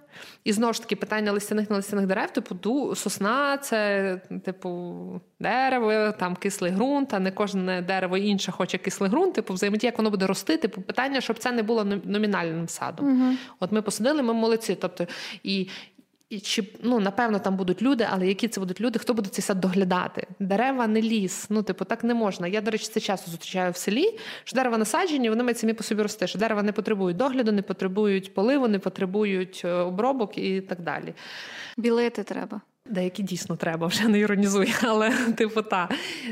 [0.43, 6.11] І знову ж таки питання листяних не листяних дерев, типу ду, сосна, це типу дерево,
[6.11, 10.09] там кислий ґрунт, а не кожне дерево інше хоче кислий ґрунт, типу взаємодія, як воно
[10.09, 10.57] буде рости.
[10.57, 13.21] Типу питання, щоб це не було номінальним садом.
[13.21, 13.35] Угу.
[13.59, 14.75] От ми посадили, ми молодці.
[14.75, 15.07] Тобто,
[15.43, 15.69] і
[16.31, 18.99] і чи ну напевно там будуть люди, але які це будуть люди?
[18.99, 20.27] Хто буде цей сад доглядати?
[20.39, 21.45] Дерева не ліс.
[21.49, 22.47] Ну, типу, так не можна.
[22.47, 24.19] Я, до речі, це часто зустрічаю в селі.
[24.43, 26.27] Що дерева насаджені, вони мають самі по собі рости.
[26.27, 31.13] Що дерева не потребують догляду, не потребують поливу, не потребують е, обробок і так далі.
[31.77, 32.61] Білити треба.
[32.85, 35.89] Деякі дійсно треба, вже не іронізую, але типу та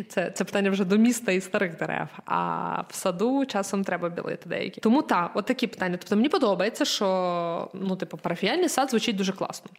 [0.08, 2.08] це це питання вже до міста і старих дерев.
[2.26, 4.82] А в саду часом треба білити деякі.
[4.82, 5.98] Тому так, от такі питання.
[5.98, 9.72] Тобто мені подобається, що ну, типу, парафіальний сад звучить дуже класно.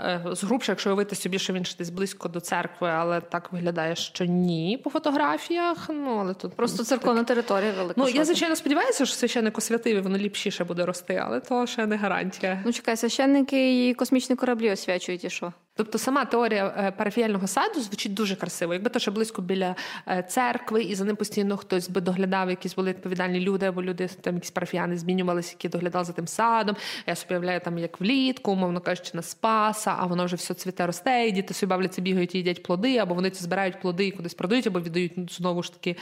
[0.00, 3.96] Е, згрубше, якщо уявити собі, що він ще десь близько до церкви, але так виглядає,
[3.96, 5.88] що ні по фотографіях.
[5.88, 7.28] Ну але тут просто церковна так.
[7.28, 7.94] територія велика.
[8.00, 11.96] Ну я звичайно сподіваюся, що священник освятив, воно ліпшіше буде рости, але то ще не
[11.96, 12.62] гарантія.
[12.64, 15.52] Ну чекай, священники і космічні кораблі освячують і що?
[15.76, 18.72] Тобто сама теорія е, парафіяльного саду звучить дуже красиво.
[18.72, 19.76] Якби то ще близько біля
[20.08, 24.08] е, церкви, і за ним постійно хтось би доглядав, якісь були відповідальні люди, або люди
[24.20, 26.76] там якісь парафіяни змінювалися, які доглядали за тим садом.
[27.06, 30.86] Я собі уявляю, там як влітку, умовно кажучи, на спаса, а воно вже все цвіте
[30.86, 34.10] росте, і діти собі бавляться, бігають і їдять плоди, або вони це збирають плоди і
[34.10, 35.96] кудись продають, або віддають ну, знову ж таки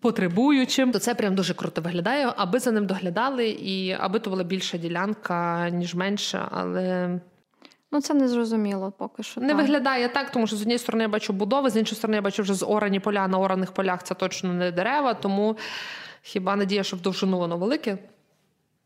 [0.00, 0.92] потребуючим.
[0.92, 4.78] То це прям дуже круто виглядає, аби за ним доглядали, і аби то була більша
[4.78, 7.20] ділянка, ніж менша, але.
[7.92, 9.40] Ну, це не зрозуміло поки що.
[9.40, 9.56] Не так.
[9.56, 12.42] виглядає так, тому що з однієї сторони я бачу будови, з іншої сторони, я бачу
[12.42, 15.56] вже зорані поля на ораних полях це точно не дерева, тому
[16.22, 17.98] хіба надія, що в довжину воно велике.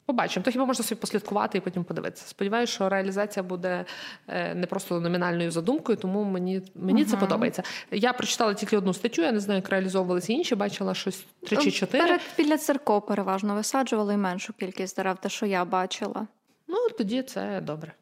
[0.06, 2.26] Побачимо, то хіба можна собі послідкувати і потім подивитися.
[2.26, 3.84] Сподіваюся, що реалізація буде
[4.28, 7.08] е, не просто номінальною задумкою, тому мені мені uh-huh.
[7.08, 7.62] це подобається.
[7.90, 11.70] Я прочитала тільки одну статтю, я не знаю, як реалізовувалися інші, бачила щось три чи
[11.70, 12.04] чотири.
[12.04, 16.26] Перед біля церков переважно висаджували меншу кількість дерев, те, що я бачила.
[16.68, 17.92] Ну тоді це добре.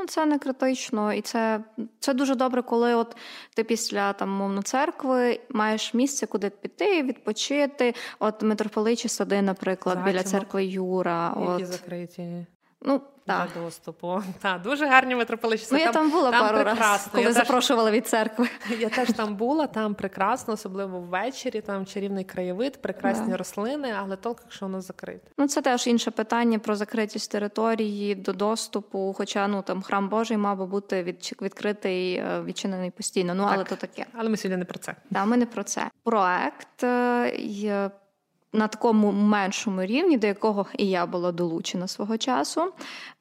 [0.00, 1.64] Ну, це не критично, і це
[1.98, 3.16] це дуже добре, коли от
[3.54, 7.94] ти після там мовно церкви маєш місце, куди піти, відпочити.
[8.18, 10.12] От митрополичі сади, наприклад, Зачимо.
[10.12, 11.36] біля церкви Юра.
[11.40, 11.66] Які от.
[11.66, 12.46] закриті.
[12.82, 13.48] Ну, так.
[13.54, 14.22] Для доступу.
[14.40, 15.66] Так, дуже гарні митрополичі.
[15.72, 18.48] Ну, я там була там пару разів, коли я запрошували теж, від церкви.
[18.78, 23.36] Я теж там була, там прекрасно, особливо ввечері, там чарівний краєвид, прекрасні да.
[23.36, 25.30] рослини, але тільки якщо воно закрите.
[25.38, 29.14] Ну, це теж інше питання про закритість території до доступу.
[29.18, 33.34] Хоча ну там храм Божий мав би бути від, відкритий, е, відчинений постійно.
[33.34, 33.52] Ну, так.
[33.54, 34.06] але то таке.
[34.14, 34.94] Але ми сьогодні не про це.
[35.12, 35.90] Так, ми не про це.
[36.04, 37.32] Проект е,
[38.52, 42.72] на такому меншому рівні, до якого і я була долучена свого часу.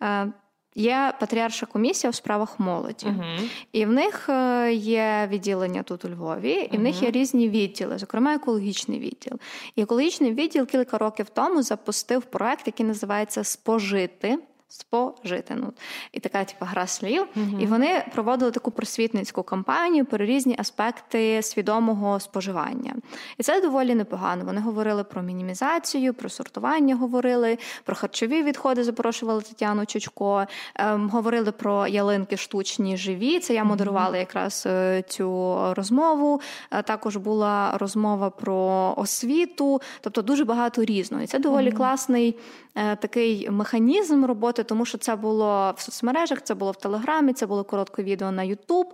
[0.04, 0.32] Е,
[0.76, 3.50] є патріарша комісія у справах молоді, uh-huh.
[3.72, 6.78] і в них е, є відділення тут у Львові, і uh-huh.
[6.78, 9.40] в них є різні відділи, зокрема екологічний відділ.
[9.76, 14.38] І екологічний відділ кілька років тому запустив проект, який називається Спожити
[14.70, 15.56] спожити.
[15.56, 15.74] Ну,
[16.12, 17.26] І така типу, гра слів.
[17.36, 22.96] uh І вони проводили таку просвітницьку кампанію про різні аспекти свідомого споживання.
[23.38, 24.46] І це доволі непогано.
[24.46, 31.52] Вони говорили про мінімізацію, про сортування говорили, про харчові відходи запрошували Тетяну Чучко, ем, говорили
[31.52, 33.40] про ялинки штучні живі.
[33.40, 36.42] Це я модерувала якраз е, цю розмову.
[36.72, 41.24] Е, також була розмова про освіту, тобто дуже багато різного.
[41.24, 42.36] І це доволі класний
[42.76, 47.48] е, такий механізм роботи, тому що це було в соцмережах, це було в Телеграмі, це
[47.48, 48.94] було коротке відео на Ютуб.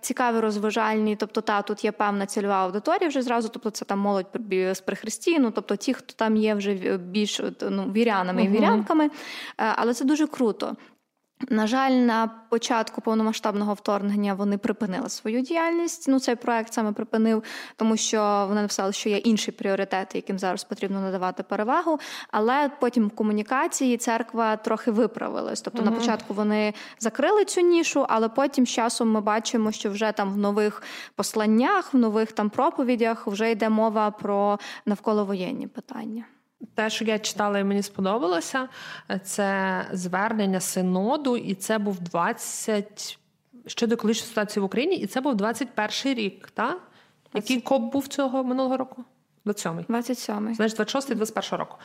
[0.00, 1.16] Цікаві, розважальні.
[1.16, 4.26] Тобто, та тут є певна цільова аудиторія вже зразу, тобто це там молодь
[4.72, 9.10] з прихристіну, тобто ті, хто там є вже більш ну, вірянами і вірянками.
[9.56, 10.76] Але це дуже круто.
[11.48, 16.08] На жаль, на початку повномасштабного вторгнення вони припинили свою діяльність.
[16.08, 17.42] Ну, цей проект саме припинив,
[17.76, 21.98] тому що вони написали, що є інші пріоритети, яким зараз потрібно надавати перевагу.
[22.30, 25.60] Але потім в комунікації церква трохи виправилась.
[25.60, 29.90] Тобто uh на початку вони закрили цю нішу, але потім з часом ми бачимо, що
[29.90, 30.82] вже там в нових
[31.14, 36.24] посланнях, в нових там проповідях вже йде мова про навколовоєнні питання.
[36.74, 38.68] Те, що я читала і мені сподобалося,
[39.22, 43.18] це звернення синоду, і це був 20
[43.66, 46.78] щодо колишньої ситуації в Україні, і це був 21 рік, так?
[47.34, 49.04] Який коп був цього минулого року?
[49.46, 49.84] 27-й.
[49.84, 50.54] 27-й.
[50.54, 51.76] Знаєш, 26-й, 21 року.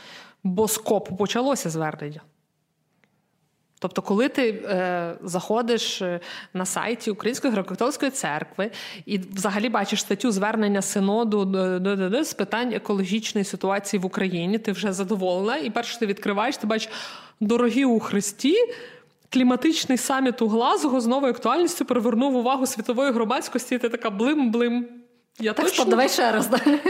[0.44, 2.22] Бо з КОПу почалося звернення.
[3.82, 6.20] Тобто, коли ти е, заходиш е,
[6.54, 8.72] на сайті Української греко-католицької церкви
[9.06, 11.54] і взагалі бачиш статтю звернення синоду
[12.24, 16.92] з питань екологічної ситуації в Україні, ти вже задоволена, і перше ти відкриваєш, ти бачиш
[17.40, 18.56] дорогі у Христі.
[19.30, 23.76] Кліматичний саміт у Глазго з новою актуальністю привернув увагу світової громадськості.
[23.76, 24.84] і Ти така блим-блим.
[25.40, 26.50] Я так, точно, давай ще раз.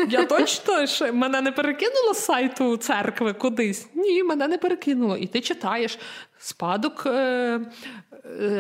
[0.10, 3.88] Я точно ще мене не перекинуло з сайту церкви кудись.
[3.96, 5.18] Ні, мене не перекинуло.
[5.18, 6.00] І ти читаєш
[6.42, 7.60] спадок е,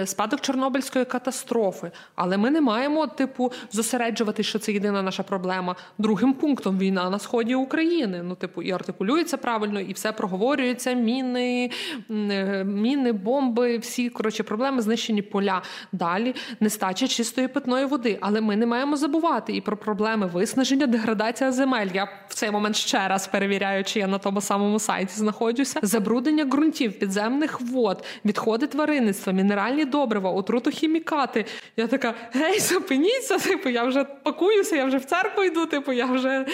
[0.05, 1.91] спадок Чорнобильської катастрофи.
[2.15, 5.75] Але ми не маємо, типу, зосереджувати, що це єдина наша проблема.
[5.97, 8.23] Другим пунктом війна на сході України.
[8.23, 10.93] Ну, типу, і артикулюється правильно, і все проговорюється.
[10.93, 11.71] Міни,
[12.11, 15.61] е, міни, бомби, всі коротше проблеми, знищені поля.
[15.91, 18.17] Далі нестача чистої питної води.
[18.21, 21.87] Але ми не маємо забувати і про проблеми виснаження, деградація земель.
[21.93, 25.79] Я в цей момент ще раз перевіряю, чи я на тому самому сайті знаходжуся.
[25.83, 31.45] Забруднення ґрунтів, підземних вод, відходи тваринництва мінеральні добрива, отруту хімікати.
[31.77, 36.05] Я така, гей, зупиніться, типу, я вже пакуюся, я вже в церкву йду, типу, я
[36.05, 36.45] вже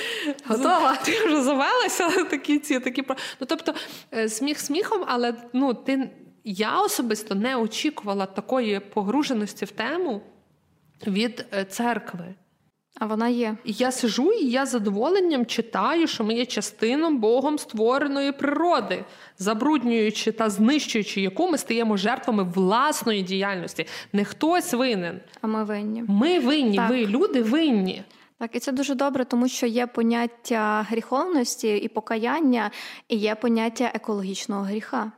[0.46, 2.24] готова, Я вже завелася.
[2.24, 3.04] Такі ці такі
[3.40, 3.74] Ну, тобто,
[4.14, 6.10] е, сміх сміхом, але ну, ти
[6.44, 10.22] я особисто не очікувала такої погруженості в тему
[11.08, 12.36] від е, церкви.
[13.00, 13.58] А вона є.
[13.64, 19.06] І я сижу, і я з задоволенням читаю, що ми є частином Богом створеної природи,
[19.38, 23.88] забруднюючи та знищуючи яку ми стаємо жертвами власної діяльності.
[24.14, 25.20] Не хтось винен.
[25.42, 26.04] А ми винні.
[26.08, 26.90] Ми винні, так.
[26.90, 28.04] ви люди винні.
[28.40, 32.72] Так, і це дуже добре, тому що є поняття гріховності і покаяння,
[33.08, 35.12] і є поняття екологічного гріха.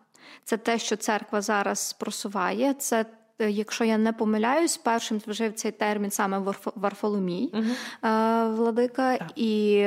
[0.43, 3.05] Це те, що церква зараз просуває, це
[3.39, 9.31] якщо я не помиляюсь, першим вжив цей термін саме Варфоломій uh владика, так.
[9.35, 9.85] і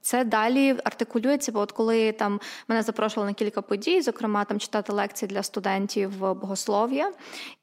[0.00, 1.52] це далі артикулюється.
[1.52, 6.18] Бо от коли там мене запрошували на кілька подій, зокрема там читати лекції для студентів
[6.18, 7.12] богослов'я,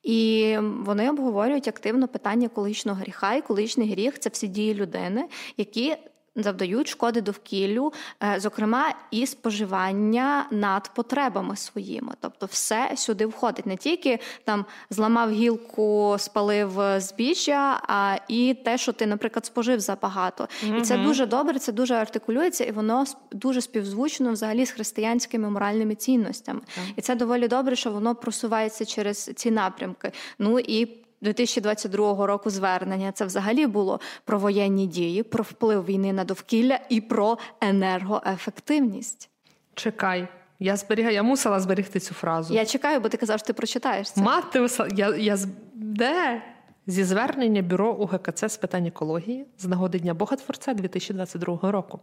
[0.03, 3.37] і вони обговорюють активно питання екологічного гріха.
[3.37, 5.25] Екологічний гріх це всі дії людини,
[5.57, 5.97] які
[6.35, 12.13] завдають шкоди довкіллю, е, зокрема і споживання над потребами своїми.
[12.19, 18.93] Тобто, все сюди входить не тільки там зламав гілку, спалив збіжжя, а і те, що
[18.93, 20.47] ти, наприклад, спожив забагато.
[20.65, 25.49] mm І це дуже добре, це дуже артикулюється, і воно дуже співзвучно взагалі з християнськими
[25.49, 26.59] моральними цінностями.
[26.59, 30.11] mm І це доволі добре, що воно просувається через ці напрямки.
[30.39, 36.23] Ну і 2022 року звернення це взагалі було про воєнні дії, про вплив війни на
[36.23, 39.29] довкілля і про енергоефективність.
[39.73, 40.27] Чекай,
[40.59, 42.53] я зберігаю, я мусила зберегти цю фразу.
[42.53, 44.21] Я чекаю, бо ти казав, що ти прочитаєш це.
[44.21, 45.37] Мати я, я
[45.73, 46.41] де?
[46.87, 51.99] Зі звернення бюро УГКЦ з питань екології з нагоди Дня Бога Творця 2022 року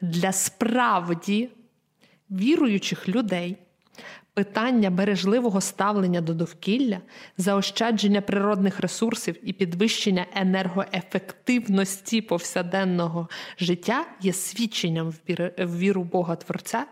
[0.00, 1.50] для справді
[2.30, 3.56] віруючих людей
[4.34, 7.00] Питання бережливого ставлення до довкілля,
[7.36, 15.14] заощадження природних ресурсів і підвищення енергоефективності повсяденного життя є свідченням
[15.58, 16.86] в віру Бога Творця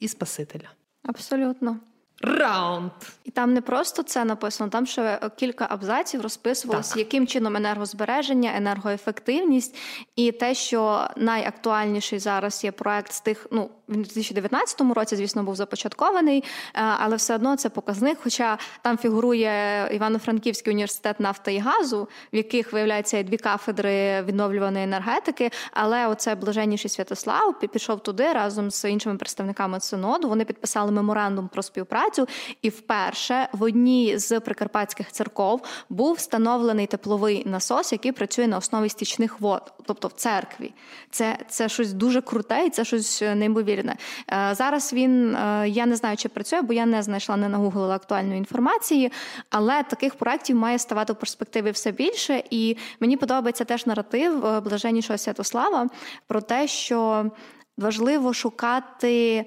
[0.00, 0.68] і Спасителя.
[1.02, 1.80] Абсолютно.
[2.20, 2.92] Раунд!
[3.24, 9.76] І там не просто це написано, там ще кілька абзаців розписувалося, яким чином енергозбереження, енергоефективність
[10.16, 15.42] і те, що найактуальніший зараз є проект з тих, ну він у 2019 році, звісно,
[15.42, 18.18] був започаткований, е, але все одно це показник.
[18.22, 25.50] Хоча там фігурує Івано-Франківський університет нафти і газу, в яких виявляється дві кафедри відновлюваної енергетики.
[25.72, 30.28] Але оце блаженніший Святослав пішов туди разом з іншими представниками синоду.
[30.28, 32.28] Вони підписали меморандум про співпрацю,
[32.62, 38.88] і вперше в одній з прикарпатських церков був встановлений тепловий насос, який працює на основі
[38.88, 40.74] стічних вод, тобто в церкві.
[41.10, 43.75] Це це щось дуже круте, і це щось неймовірне.
[43.80, 47.94] Е, зараз він е, я не знаю, чи працює, бо я не знайшла, не нагуглила
[47.94, 49.12] актуальної інформації,
[49.50, 52.42] але таких проєктів має ставати в перспективі все більше.
[52.50, 55.88] І мені подобається теж наратив е, блаженнішого Святослава
[56.26, 57.30] про те, що
[57.76, 59.46] важливо шукати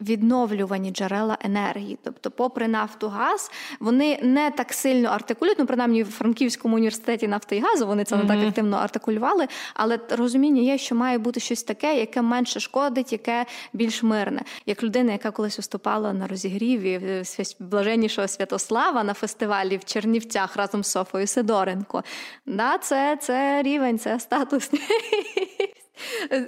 [0.00, 1.98] відновлювані джерела енергії.
[2.02, 7.56] Тобто, попри нафту, газ, вони не так сильно артикулюють, ну принаймні в Франківському університеті нафти
[7.56, 8.22] і газу вони це mm-hmm.
[8.22, 13.12] не так активно артикулювали, але розуміння є, що має бути щось таке, яке менше шкодить,
[13.12, 14.42] яке більш мирне.
[14.66, 17.24] Як людина, яка колись виступала на розігріві е,
[17.60, 22.04] блаженнішого Святослава на фестивалі в Чернівцях разом з Софою Сидоренко.
[22.46, 24.70] Да, Це це рівень, це статус.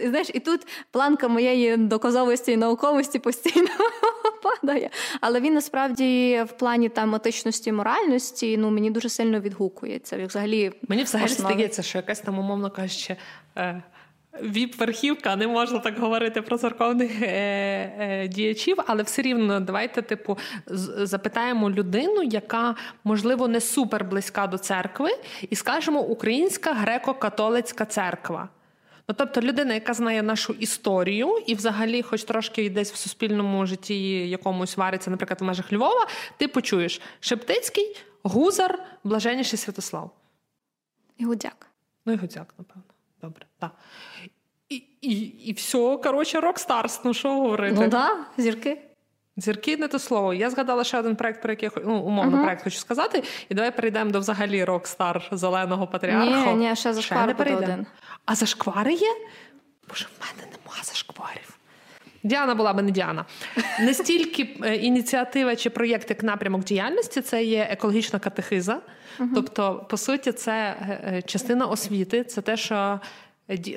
[0.04, 3.68] Знаєш, І тут планка моєї доказовості і науковості постійно
[4.42, 4.90] падає.
[5.20, 10.26] Але він насправді в плані там етичності моральності ну, мені дуже сильно відгукується.
[10.26, 11.52] Взагалі, Мені взагалі основі.
[11.52, 13.16] здається, що якась там, умовно кажучи,
[13.56, 13.82] е,
[14.40, 17.26] Віп-верхівка, не можна так говорити про церковних е,
[17.98, 20.38] е, діячів, але все рівно давайте, типу,
[20.96, 22.74] запитаємо людину, яка,
[23.04, 25.10] можливо, не супер близька до церкви,
[25.50, 28.48] і скажемо Українська греко-католицька церква.
[29.08, 34.28] Ну, тобто людина, яка знає нашу історію, і взагалі, хоч трошки десь в суспільному житті
[34.28, 40.10] якомусь вариться, наприклад, в межах Львова, ти почуєш Шептицький, Гузар, Блаженніший Святослав.
[41.18, 41.66] І Гудяк.
[42.06, 42.82] Ну і Гудяк, напевно.
[43.22, 43.70] Добре, так.
[44.68, 47.74] І і, і все, коротше, Рокстарс, ну що говорити?
[47.74, 48.78] Ну так, да, зірки.
[49.36, 50.34] Зірки не то слово.
[50.34, 52.42] Я згадала ще один проект, про який ну, умовно uh-huh.
[52.42, 53.22] проект хочу сказати.
[53.48, 56.50] І давай перейдемо до взагалі рок-стар зеленого патріарху.
[56.50, 57.86] Ні, ні, ще зашквар буде один.
[58.24, 59.16] А зашквари є?
[59.88, 61.58] Боже, в мене нема зашкварів.
[62.22, 63.24] Діана була би не Діана.
[63.80, 68.80] Не стільки е, ініціатива чи проєкт як напрямок діяльності, це є екологічна катехиза.
[69.18, 69.26] Uh-huh.
[69.34, 73.00] Тобто, по суті, це е, е, частина освіти, це те, що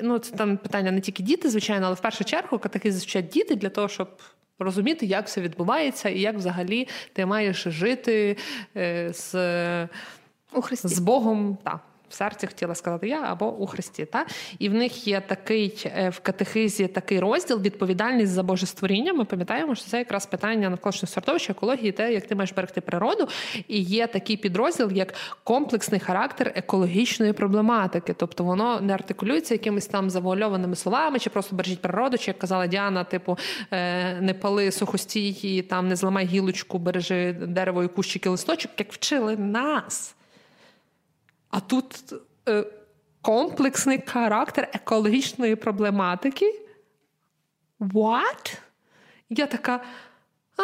[0.02, 3.54] ну, це там питання не тільки діти, звичайно, але в першу чергу катехизи вчать діти
[3.54, 4.08] для того, щоб
[4.58, 8.36] розуміти, як все відбувається, і як взагалі ти маєш жити
[9.10, 9.34] з,
[10.52, 10.88] У Христі.
[10.88, 11.58] з Богом.
[11.64, 14.04] Так в серці хотіла сказати я або у Христі.
[14.04, 14.26] Та?
[14.58, 19.12] І в них є такий е, в катехизі такий розділ відповідальність за Боже створіння.
[19.12, 23.28] Ми пам'ятаємо, що це якраз питання навколишнього середовища, екології, те, як ти маєш берегти природу.
[23.68, 28.14] І є такий підрозділ, як комплексний характер екологічної проблематики.
[28.14, 32.66] Тобто воно не артикулюється якимись там завуальованими словами, чи просто бережіть природу, чи як казала
[32.66, 33.38] Діана, типу
[33.70, 39.36] е, не пали сухостій, там не зламай гілочку, бережи дерево і кущики листочок, як вчили
[39.36, 40.15] нас.
[41.56, 42.12] А тут
[42.48, 42.64] е,
[43.22, 46.60] комплексний характер екологічної проблематики.
[47.80, 48.58] What?
[49.30, 49.80] Я така,
[50.56, 50.62] а,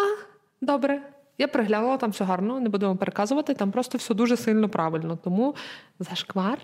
[0.61, 1.03] добре.
[1.39, 5.17] Я приглянула там все гарно, не будемо переказувати, там просто все дуже сильно правильно.
[5.17, 5.55] Тому
[5.99, 6.59] зашквар.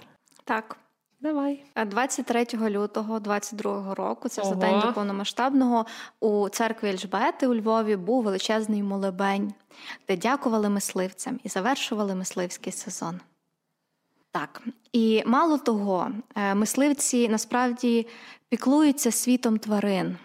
[0.45, 0.77] Так.
[1.21, 1.65] Давай.
[1.87, 5.87] 23 лютого 22 року, це за день до повномасштабного,
[6.21, 9.55] у церкві Ельжбети у Львові був величезний молебень,
[10.09, 13.21] де дякували мисливцям і завершували мисливський сезон.
[14.33, 14.63] Так,
[14.93, 18.07] і мало того, е, мисливці насправді
[18.49, 20.17] піклуються світом тварин.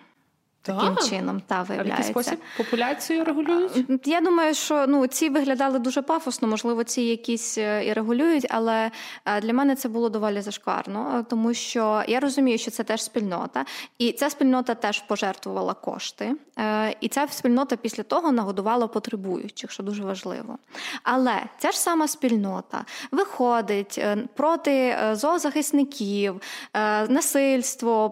[0.65, 1.05] Таким так.
[1.09, 1.93] чином, та виявляється.
[1.93, 4.07] А в який спосіб популяцію регулюють?
[4.07, 8.91] Я думаю, що ну ці виглядали дуже пафосно, можливо, ці якісь е, і регулюють, але
[9.25, 13.65] е, для мене це було доволі зашкварно, тому що я розумію, що це теж спільнота,
[13.97, 16.35] і ця спільнота теж пожертвувала кошти,
[17.01, 20.57] і ця спільнота після того нагодувала потребуючих, що дуже важливо.
[21.03, 26.41] Але ця ж сама спільнота виходить проти зоозахисників,
[27.09, 28.09] насильство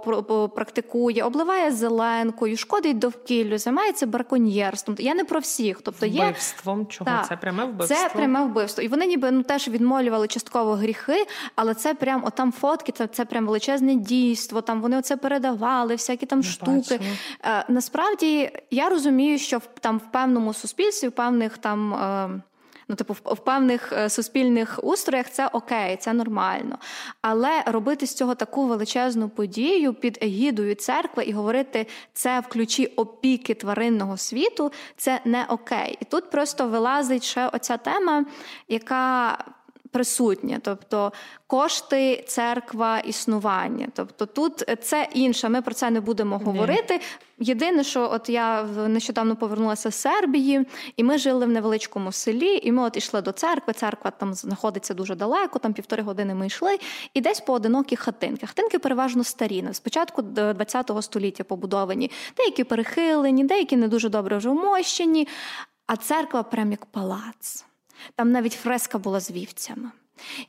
[0.56, 4.96] практикує, обливає зеленку економікою, шкодить довкіллю, займається браконьєрством.
[5.00, 5.82] Я не про всіх.
[5.82, 6.88] Тобто є вбивством.
[6.88, 7.98] Чого так, це пряме вбивство?
[7.98, 8.84] Це пряме вбивство.
[8.84, 11.26] І вони ніби ну теж відмолювали частково гріхи,
[11.56, 14.62] але це прям отам фотки, це це прям величезне дійство.
[14.62, 17.00] Там вони оце передавали, всякі там не штуки.
[17.44, 22.42] Е, Насправді я розумію, що в там в певному суспільстві, в певних там.
[22.92, 26.78] Ну, типу, в певних е, суспільних устроях це окей, це нормально.
[27.22, 32.86] Але робити з цього таку величезну подію під егідою церкви і говорити це в ключі
[32.86, 35.98] опіки тваринного світу, це не окей.
[36.02, 38.26] І тут просто вилазить ще оця тема,
[38.68, 39.38] яка
[39.92, 41.12] присутнє, тобто
[41.48, 43.88] кошти, церква, існування.
[43.94, 45.50] Тобто тут це інше.
[45.50, 47.00] Ми про це не будемо говорити.
[47.40, 50.66] Єдине, що от я нещодавно повернулася з Сербії,
[50.98, 53.74] і ми жили в невеличкому селі, і ми от йшли до церкви.
[53.74, 56.78] Церква там знаходиться дуже далеко, там півтори години ми йшли,
[57.14, 58.48] і десь поодинокі хатинки.
[58.48, 60.24] Хатинки переважно старі, спочатку
[60.74, 65.28] ХХ століття побудовані, деякі перехилені, деякі не дуже добре вже вмощені,
[65.88, 67.66] а церква прям як палац.
[68.16, 69.92] Там навіть фреска була з вівцями.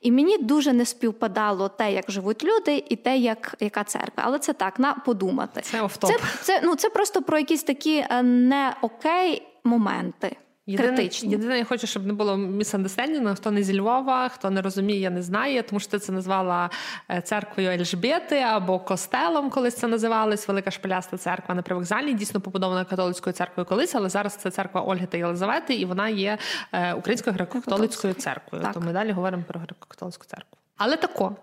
[0.00, 4.22] І мені дуже не співпадало те, як живуть люди, і те, як яка церква.
[4.26, 5.60] Але це так, на подумати.
[5.60, 10.36] Це Це, це, ну, це просто про якісь такі е, не окей моменти.
[10.66, 15.10] Єдине, єдине, я хочу, щоб не було місандестендінгу, хто не зі Львова, хто не розуміє,
[15.10, 16.70] не знає, тому що ти це назвала
[17.10, 20.48] е, церквою Ельжбєти або костелом, колись це називалось.
[20.48, 25.06] Велика шпиляста церква на привокзальній, дійсно побудована католицькою церквою колись, але зараз це церква Ольги
[25.06, 26.38] та Єлизавети, і вона є
[26.72, 28.64] е, українською греко-католицькою церквою.
[28.64, 28.74] Так.
[28.74, 30.58] То ми далі говоримо про греко-католицьку церкву.
[30.76, 31.36] Але тако,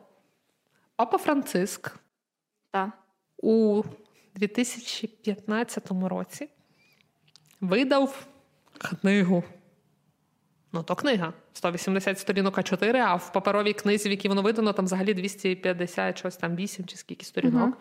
[0.96, 1.96] папа Франциск
[2.72, 2.90] так.
[3.38, 3.84] у
[4.36, 6.50] 2015 році
[7.62, 8.28] видав
[8.80, 9.44] книгу.
[10.72, 11.34] Ну, то книга.
[11.54, 16.38] 180 сторінок А4, а в паперовій книзі, в якій воно видано, там взагалі 250 щось
[16.38, 17.64] там 8 чи скільки сторінок.
[17.64, 17.76] Угу.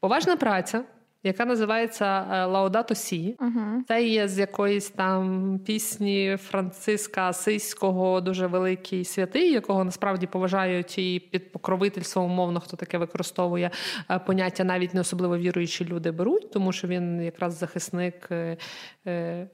[0.00, 0.84] Поважна праця,
[1.22, 3.36] яка називається е, Лаудато Сі.
[3.38, 3.80] Uh-huh.
[3.88, 11.20] Це є з якоїсь там пісні Франциска Асиського, дуже великий святий, якого насправді поважають і
[11.30, 13.70] під покровительством, умовно, хто таке використовує
[14.10, 18.56] е, поняття, навіть не особливо віруючі люди беруть, тому що він якраз захисник, е,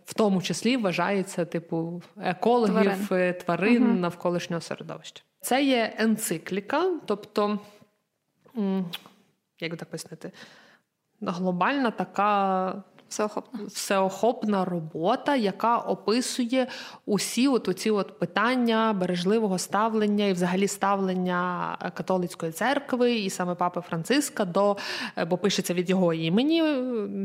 [0.05, 3.99] в тому числі вважається типу екологів, тварин, тварин uh-huh.
[3.99, 5.23] навколишнього середовища.
[5.41, 7.59] Це є енцикліка, тобто,
[9.61, 10.31] як би так пояснити,
[11.21, 12.83] глобальна така.
[13.09, 16.67] Всеохопна всеохопна робота, яка описує
[17.07, 23.81] усі от оці от питання бережливого ставлення і взагалі ставлення католицької церкви, і саме папи
[23.81, 24.77] Франциска до
[25.17, 26.57] е, бо пишеться від його імені.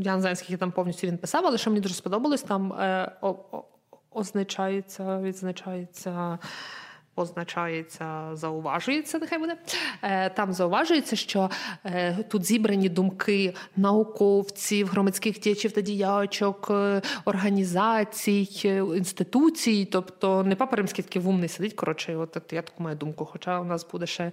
[0.04, 3.12] Я не знаю, скільки там повністю він писав, але що мені дуже сподобалось, там е,
[3.22, 3.64] о, о,
[4.12, 6.40] означається, відзначається
[7.16, 9.56] позначається, зауважується, нехай буде.
[10.02, 11.50] Е, там зауважується, що
[11.86, 18.48] е, тут зібрані думки науковців, громадських діячів та діячок, е, організацій,
[18.98, 19.88] інституцій.
[19.92, 21.74] Тобто не папа римський такий вумний сидить.
[21.74, 23.26] Коротше, от я таку маю думку.
[23.26, 24.32] Хоча у нас буде ще.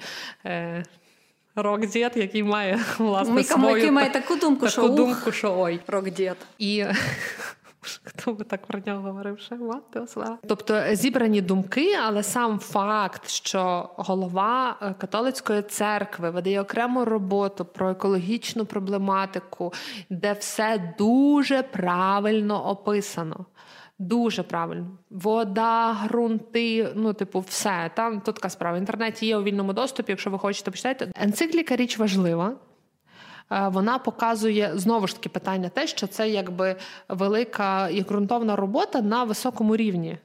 [1.57, 5.81] Рок-дід, який має власне свою, який має таку думку, таку що думку, що ой.
[5.87, 6.37] Рок-дід.
[6.59, 6.85] І
[8.05, 10.01] Хто би так про нього говорив ще мати
[10.49, 17.91] Тобто зібрані думки, але сам факт, що голова е, католицької церкви веде окрему роботу про
[17.91, 19.73] екологічну проблематику,
[20.11, 23.47] де все дуже правильно описано.
[23.99, 24.87] Дуже правильно.
[25.11, 27.91] Вода, ґрунти, ну, типу, все.
[27.95, 28.77] Там тут така справа.
[28.77, 31.13] В інтернеті є у вільному доступі, якщо ви хочете почитати.
[31.17, 32.57] Енцикліка річ важлива.
[33.53, 36.77] Е, вона показує знову ж таки питання, те, що це якби
[37.09, 40.19] велика і ґрунтовна робота на високому рівні.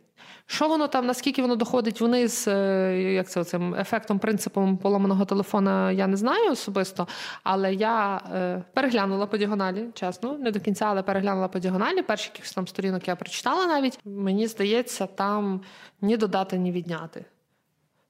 [0.48, 5.92] Що воно там, наскільки воно доходить вниз, е, як це цим ефектом, принципом поламаного телефона,
[5.92, 7.08] я не знаю особисто.
[7.44, 12.02] Але я е, переглянула по діагоналі, чесно, не до кінця, але переглянула по діагоналі.
[12.02, 14.00] Перші якихось там сторінок я прочитала навіть.
[14.06, 15.62] Мені здається, там
[16.02, 17.26] ні додати, ні відняти.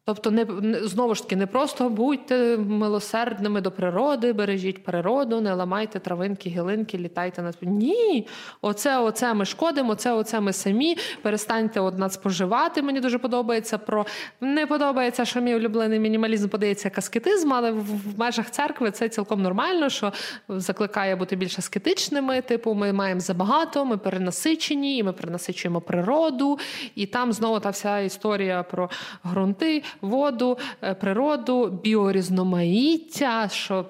[0.08, 0.46] Тобто, не
[0.84, 6.98] знову ж таки, не просто будьте милосердними до природи, бережіть природу, не ламайте травинки, гілинки,
[6.98, 8.28] літайте на Ні,
[8.62, 10.98] оце, оце ми шкодимо, оце, оце ми самі.
[11.22, 12.82] Перестаньте от надспоживати.
[12.82, 13.78] Мені дуже подобається.
[13.78, 14.06] Про
[14.42, 19.42] не подобається, що мій улюблений мінімалізм подається як аскетизм, але в межах церкви це цілком
[19.42, 20.14] нормально, що
[20.50, 22.42] закликає бути більш аскетичними.
[22.42, 26.60] Типу, ми маємо забагато, ми перенасичені, і ми перенасичуємо природу.
[26.96, 28.90] І там знову та вся історія про
[29.26, 33.86] ґрунти воду, е, природу, біорізноманіття, що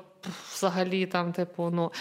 [0.53, 1.91] взагалі там, типу, ну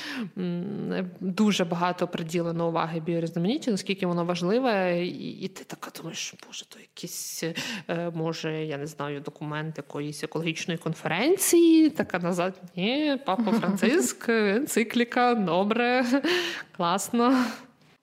[1.20, 6.78] дуже багато приділено уваги біорізноманіттю, наскільки воно важливе, і, і ти така думаєш, боже, то
[6.78, 7.44] якийсь,
[7.88, 12.54] е, може, я не знаю, документ якоїсь екологічної конференції, така назад.
[12.76, 16.04] Ні, папа Франциск, енцикліка, добре,
[16.76, 17.44] класно.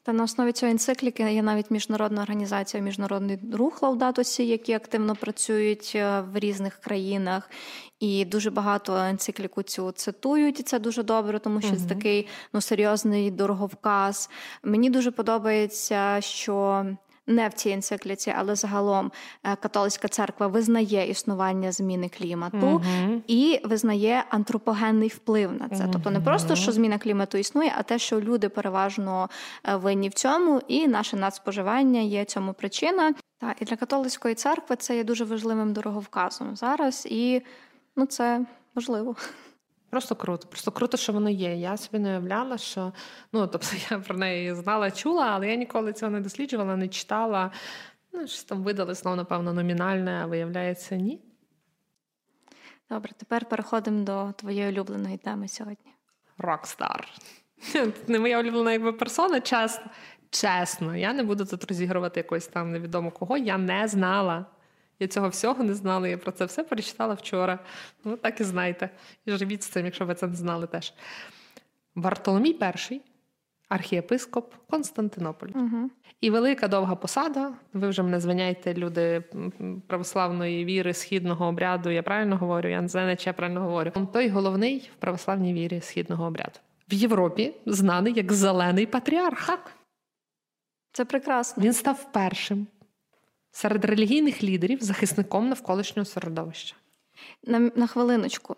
[0.03, 5.91] Та на основі цієї енцикліки є навіть міжнародна організація, міжнародний рух Лаудатосі, які активно працюють
[5.95, 7.49] е, в різних країнах,
[7.99, 10.59] і дуже багато енцикліку цю цитують.
[10.59, 11.77] І це дуже добре, тому що угу.
[11.77, 14.29] це такий ну серйозний дороговказ.
[14.63, 16.85] Мені дуже подобається, що
[17.27, 19.11] не в цій енцикліці, але загалом
[19.43, 23.23] е, католицька церква визнає існування зміни клімату Мгм.
[23.27, 25.89] і визнає антропогенний вплив на це.
[25.93, 29.29] Тобто не просто що зміна клімату існує, а те, що люди переважно
[29.63, 33.13] е, винні в цьому, і наше надспоживання є цьому причина.
[33.39, 37.41] Та і для католицької церкви це є дуже важливим дороговказом зараз, і
[37.95, 38.45] ну це
[38.75, 39.15] важливо.
[39.91, 40.47] Просто круто.
[40.47, 41.55] Просто круто, що воно є.
[41.55, 42.93] Я собі не уявляла, що
[43.33, 47.51] ну тобто я про неї знала, чула, але я ніколи цього не досліджувала, не читала.
[48.13, 51.21] Ну, щось там видали знову, напевно, номінальне, а виявляється, ні.
[52.89, 55.91] Добре, тепер переходимо до твоєї улюбленої теми сьогодні.
[56.37, 57.07] Рокстар.
[58.07, 59.85] Не моя улюблена якби персона, чесно.
[60.29, 63.37] Чесно, я не буду тут розігрувати якогось там невідомо кого.
[63.37, 64.45] Я не знала.
[65.01, 66.07] Я цього всього не знала.
[66.07, 67.59] Я про це все перечитала вчора.
[68.03, 68.89] Ну, так і знайте.
[69.25, 70.93] І живіть з цим, якщо ви це не знали теж.
[71.95, 72.57] Вартоломій
[72.89, 73.01] І,
[73.69, 75.51] архієпископ Константинополя.
[75.55, 75.89] Угу.
[76.21, 77.53] І велика довга посада.
[77.73, 79.23] Ви вже мене звиняйте, люди
[79.87, 81.89] православної віри, східного обряду.
[81.89, 82.69] Я правильно говорю?
[82.69, 83.91] Я не знаю, чи я правильно говорю.
[83.95, 86.59] Он той головний в православній вірі східного обряду.
[86.91, 89.49] В Європі знаний як зелений патріарх.
[90.91, 91.63] Це прекрасно.
[91.63, 92.67] Він став першим
[93.51, 96.75] серед релігійних лідерів захисником навколишнього середовища.
[97.43, 98.55] На, на хвилиночку.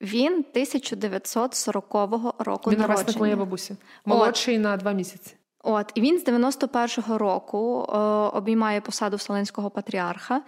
[0.00, 1.94] Він 1940
[2.38, 3.18] року Він народження.
[3.18, 3.76] моєї бабусі.
[4.04, 5.36] Молодший на два місяці.
[5.62, 7.96] От і він з 91-го року о,
[8.34, 10.42] обіймає посаду Вселенського патріарха.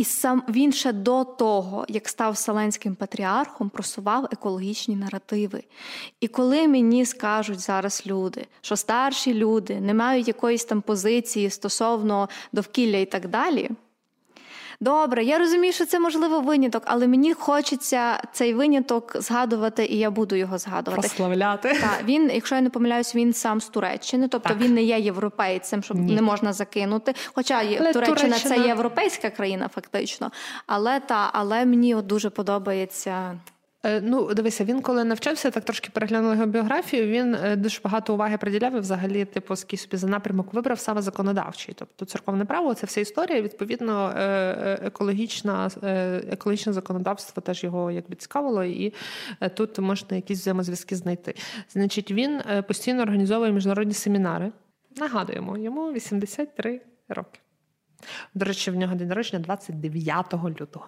[0.00, 5.64] І сам він ще до того, як став Вселенським патріархом, просував екологічні наративи.
[6.20, 12.28] І коли мені скажуть зараз люди, що старші люди не мають якоїсь там позиції стосовно
[12.52, 13.70] довкілля і так далі.
[14.82, 20.10] Добре, я розумію, що це можливо виняток, але мені хочеться цей виняток згадувати, і я
[20.10, 21.00] буду його згадувати.
[21.00, 21.68] Прославляти.
[21.68, 24.58] Так, він, якщо я не помиляюсь, він сам з Туреччини, тобто Так.
[24.58, 26.14] він не є європейцем, щоб Ні.
[26.14, 27.14] не можна закинути.
[27.34, 30.30] Хоча Але Туреччина це європейська країна, фактично.
[30.66, 33.38] Але та, але мені от дуже подобається.
[33.82, 37.06] Е, Ну, дивися, він коли навчався, так трошки переглянула його біографію.
[37.06, 41.02] Він е, дуже багато уваги приділяв і взагалі, типу, такий собі за напрямок вибрав саме
[41.02, 41.74] законодавчий.
[41.78, 43.42] Тобто церковне право це вся історія.
[43.42, 45.70] Відповідно, е, екологічна,
[46.30, 48.94] екологічне законодавство теж його якби цікавило, і
[49.54, 51.34] тут можна якісь взаємозв'язки знайти.
[51.68, 54.52] Значить, він постійно організовує міжнародні семінари.
[54.96, 57.40] Нагадуємо, йому 83 роки.
[58.34, 60.86] До речі, в нього день народження 29 лютого.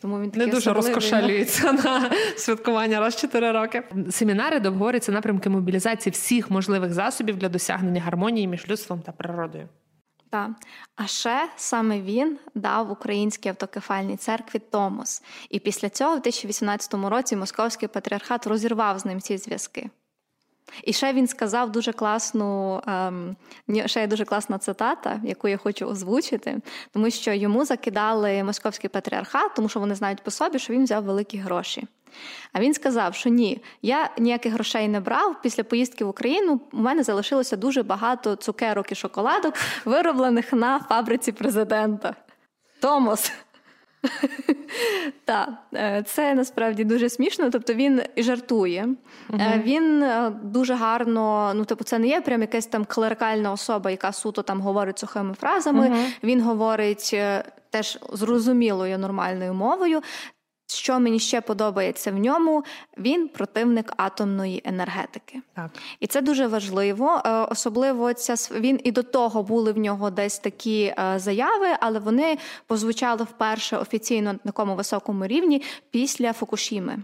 [0.00, 3.82] Тому він Не дуже розкошелюється на святкування раз в 4 роки.
[4.10, 9.68] Семінари, де обговорюються напрямки мобілізації всіх можливих засобів для досягнення гармонії між людством та природою.
[10.30, 10.50] Так.
[10.96, 15.22] А ще саме він дав українській автокефальній церкві Томос.
[15.50, 19.90] І після цього, в 2018 році, московський патріархат розірвав з ним ці зв'язки.
[20.84, 23.36] І ще він сказав дуже класну, ем,
[23.86, 26.60] ще є дуже класна цитата, яку я хочу озвучити,
[26.92, 31.04] тому що йому закидали московський патріархат, тому що вони знають по собі, що він взяв
[31.04, 31.86] великі гроші.
[32.52, 35.42] А він сказав, що ні, я ніяких грошей не брав.
[35.42, 39.54] Після поїздки в Україну у мене залишилося дуже багато цукерок і шоколадок,
[39.84, 42.14] вироблених на фабриці президента.
[42.80, 43.32] Томос.
[45.24, 47.50] Так, е, це насправді дуже смішно.
[47.50, 48.88] Тобто він жартує.
[49.32, 53.90] Е, Він е, дуже гарно, ну типу, це не є прям якась там клерикальна особа,
[53.90, 55.96] яка суто там говорить сухими фразами.
[56.22, 57.16] Він говорить
[57.70, 60.00] теж зрозумілою нормальною мовою.
[60.74, 62.64] Що мені ще подобається в ньому,
[62.98, 65.40] він противник атомної енергетики.
[65.54, 65.70] Так.
[66.00, 67.22] І це дуже важливо.
[67.26, 71.98] Е, Особливо ця він і до того були в нього десь такі е, заяви, але
[71.98, 76.98] вони позвучали вперше офіційно на такому високому рівні після Фукушіми.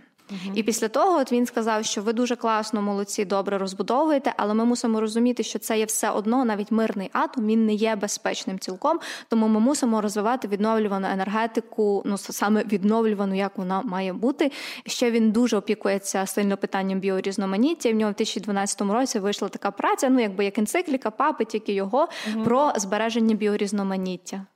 [0.54, 4.64] І після того от він сказав, що ви дуже класно, молодці, добре розбудовуєте, але ми
[4.64, 9.00] мусимо розуміти, що це є все одно, навіть мирний атом, він не є безпечним цілком.
[9.28, 14.52] Тому ми мусимо розвивати відновлювану енергетику, ну саме відновлювану, як вона має бути.
[14.86, 17.88] Ще він дуже опікується сильно питанням біорізноманіття.
[17.88, 21.72] І в нього в 2012 році вийшла така праця, ну якби як енцикліка, папи, тільки
[21.72, 22.08] його
[22.44, 24.46] про збереження біорізноманіття.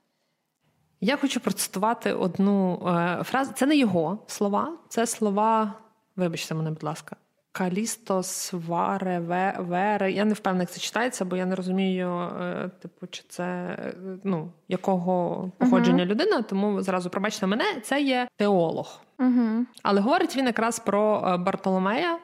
[1.01, 3.51] Я хочу процитувати одну е, фразу.
[3.55, 5.73] Це не його слова, це слова,
[6.15, 7.15] вибачте мене, будь ласка.
[7.51, 9.19] Калістос Варе
[9.59, 10.11] Вере.
[10.11, 13.93] Я не впевнена, як це читається, бо я не розумію, е, типу, чи це е,
[14.23, 18.99] ну, якого походження людина, тому зразу пробачте мене, це є теолог.
[19.19, 19.65] Угу.
[19.83, 22.19] Але говорить він якраз про е, Бартоломея,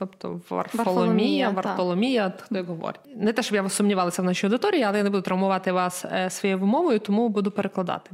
[0.00, 3.00] Тобто Варфоломія, Вартоломія, хто як говорить.
[3.16, 6.30] Не те, щоб я сумнівалася в нашій аудиторії, але я не буду травмувати вас е,
[6.30, 8.10] своєю вимовою, тому буду перекладати.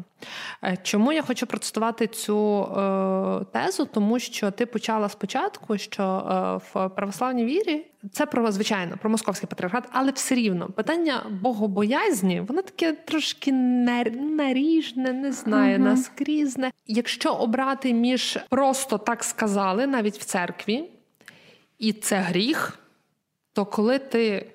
[0.64, 3.84] Е, чому я хочу процитувати цю е, тезу?
[3.84, 9.48] Тому що ти почала спочатку, що е, в православній вірі це про звичайно про московський
[9.48, 15.82] патріархат, але все рівно питання богобоязні, воно таке трошки наріжне, не знаю, uh-huh.
[15.82, 16.70] наскрізне.
[16.86, 20.84] Якщо обрати між просто так сказали, навіть в церкві
[21.78, 22.78] і це гріх,
[23.52, 24.46] то коли ти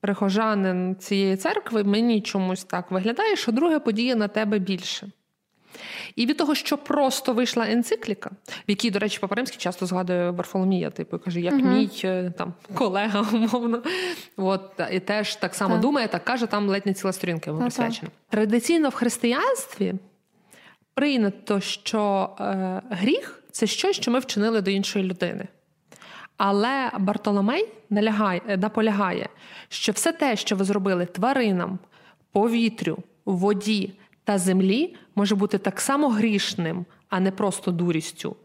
[0.00, 5.10] прихожанин цієї церкви, мені чомусь так виглядає, що друга подія на тебе більше.
[6.16, 10.30] І від того, що просто вийшла енцикліка, в якій, до речі, Папа Римський часто згадує
[10.30, 13.82] Варфоломія, типу каже, як uh мій е, там колега, умовно,
[14.36, 15.82] От, і теж так само так.
[15.82, 18.10] думає, так каже, там ледь не ціла сторінка йому присвячена.
[18.28, 19.94] Традиційно в християнстві
[20.94, 25.46] прийнято, що е, гріх це щось, що ми вчинили до іншої людини.
[26.46, 29.28] Але Бартоломей налягає, е, наполягає,
[29.68, 31.78] що все те, що ви зробили тваринам,
[32.32, 33.92] повітрю, воді
[34.24, 38.36] та землі, може бути так само грішним, а не просто дурістю.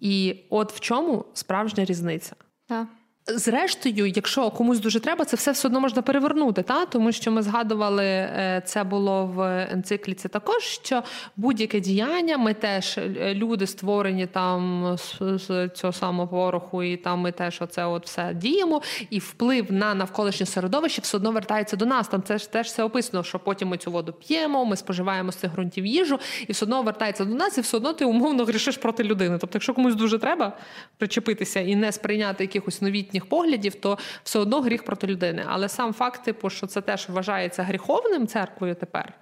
[0.00, 2.36] І от в чому справжня різниця.
[2.66, 2.88] Так.
[3.26, 7.42] Зрештою, якщо комусь дуже треба, це все все одно можна перевернути, та тому що ми
[7.42, 10.28] згадували е, це було в енцикліці.
[10.28, 11.02] Також що
[11.36, 17.32] будь-яке діяння, ми теж е, люди створені там з, цього самого пороху, і там ми
[17.32, 22.08] теж оце от все діємо, і вплив на навколишнє середовище все одно вертається до нас.
[22.08, 25.36] Там це ж теж все описано, що потім ми цю воду п'ємо, ми споживаємо з
[25.36, 26.18] цих ґрунтів їжу,
[26.48, 29.38] і все одно вертається до нас, і все одно ти умовно грішиш проти людини.
[29.40, 30.56] Тобто, якщо комусь дуже треба
[30.98, 35.44] причепитися і не сприйняти якихось новітніх їхніх поглядів, то все одно гріх проти людини.
[35.48, 39.12] Але сам факт, типу, що це теж вважається гріховним церквою тепер.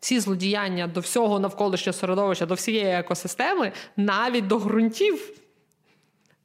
[0.00, 5.30] Всі злодіяння до всього навколишнього середовища, до всієї екосистеми, навіть до ґрунтів,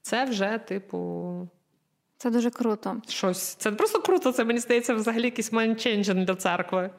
[0.02, 1.48] це вже, типу.
[2.18, 3.02] Це дуже круто.
[3.08, 3.56] Щось.
[3.56, 6.90] Це просто круто, це мені здається взагалі якийсь майнченджен для церкви.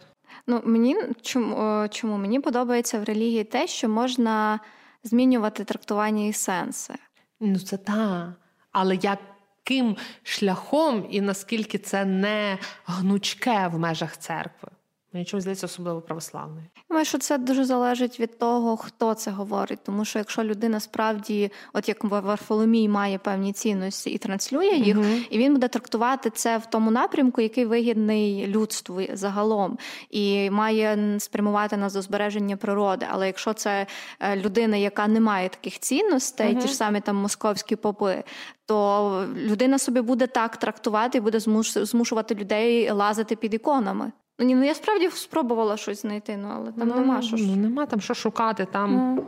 [0.46, 4.60] Ну, мені чому, чому мені подобається в релігії те, що можна
[5.02, 6.94] змінювати трактування і сенси.
[7.40, 8.28] Ну, це так.
[8.72, 9.18] Але як
[9.64, 14.68] яким шляхом і наскільки це не гнучке в межах церкви.
[15.12, 16.66] Мені чомусь здається, особливо православної.
[16.88, 19.78] Думаю, що це дуже залежить від того, хто це говорить.
[19.82, 25.26] Тому що якщо людина справді, от як Варфоломій, має певні цінності і транслює їх, uh
[25.30, 29.78] і він буде трактувати це в тому напрямку, який вигідний людству загалом,
[30.10, 33.06] і має спрямувати нас до збереження природи.
[33.10, 33.86] Але якщо це
[34.20, 38.24] е, людина, яка не має таких цінностей, uh ті ж самі там московські попи,
[38.66, 41.40] то людина собі буде так трактувати і буде
[41.74, 44.12] змушувати людей лазити під іконами.
[44.38, 47.36] Ну, ні, ну я справді спробувала щось знайти, ну але там ну, нема що.
[47.36, 48.66] Ну, нема там що шукати.
[48.72, 48.94] там.
[48.94, 49.24] Ну,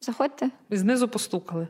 [0.00, 0.50] Заходьте.
[0.70, 1.68] І знизу постукали.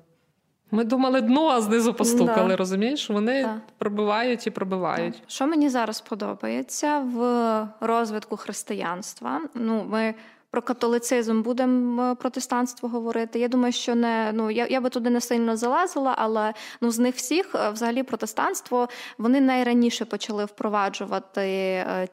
[0.70, 2.56] Ми думали дно, а знизу постукали, да.
[2.56, 3.10] розумієш?
[3.10, 3.60] Вони да.
[3.78, 5.22] пробивають і пробивають.
[5.26, 9.40] Що мені зараз подобається в розвитку християнства?
[9.54, 10.14] Ну, ми
[10.54, 13.38] про католицизм будемо протестанство протестантство говорити.
[13.38, 16.98] Я думаю, що не ну я я би туди не сильно залазила, але ну з
[16.98, 18.88] них всіх е, взагалі протестантство
[19.18, 22.08] вони найраніше почали впроваджувати е,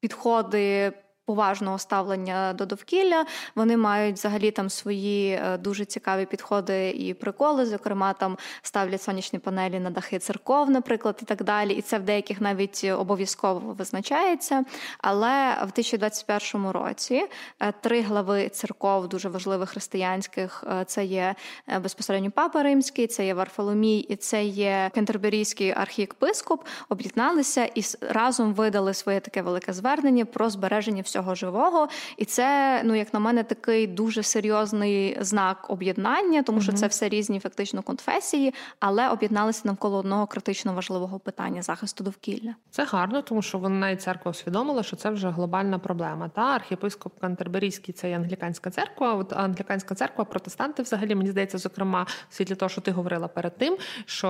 [0.00, 0.92] підходи
[1.26, 3.26] поважного ставлення до довкілля.
[3.54, 7.66] Вони мають взагалі там свої е, дуже цікаві підходи і приколи.
[7.66, 11.72] Зокрема, там ставлять сонячні панелі на дахи церков, наприклад, і так далі.
[11.72, 14.64] І це в деяких навіть обов'язково визначається.
[14.98, 17.26] Але в 2021 році
[17.60, 21.34] е, три глави церков, дуже важливих християнських, е, це є
[21.80, 28.94] безпосередньо Папа Римський, це є Варфоломій і це є Кентерберійський архієпископ, об'єдналися і разом видали
[28.94, 33.86] своє таке велике звернення про збереження всього живого, і це, ну як на мене, такий
[33.86, 36.76] дуже серйозний знак об'єднання, тому що mm-hmm.
[36.76, 42.54] це все різні фактично конфесії, але об'єдналися навколо одного критично важливого питання захисту довкілля.
[42.70, 46.28] Це гарно, тому що вона і церква усвідомила, що це вже глобальна проблема.
[46.28, 49.14] Та архієпископ Кантерберійський це і англіканська церква.
[49.14, 53.58] От англіканська церква, протестанти, взагалі мені здається, зокрема, в світлі того, що ти говорила перед
[53.58, 54.28] тим, що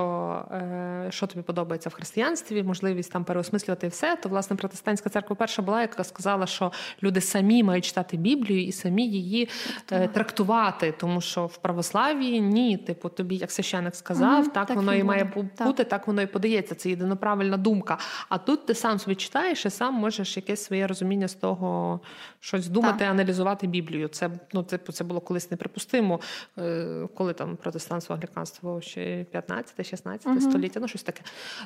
[0.53, 4.17] е, що тобі подобається в християнстві, можливість там переосмислювати все.
[4.17, 6.72] То власне протестантська церква перша була, яка сказала, що
[7.03, 9.49] люди самі мають читати Біблію і самі її
[9.87, 14.77] трактувати, трактувати тому що в православії ні, типу, тобі, як священик сказав, угу, так, так
[14.77, 15.89] воно і має бути, так.
[15.89, 16.75] так воно і подається.
[16.75, 17.99] Це єдиноправильна думка.
[18.29, 22.01] А тут ти сам собі читаєш і сам можеш якесь своє розуміння з того
[22.45, 23.11] щось думати, так.
[23.11, 24.09] аналізувати Біблію.
[24.09, 26.21] Це ну, типу, це було колись неприпустимо,
[26.59, 30.41] е, коли там протестантство, англіканство ще 15-16 угу.
[30.41, 31.23] століття, ну щось таке.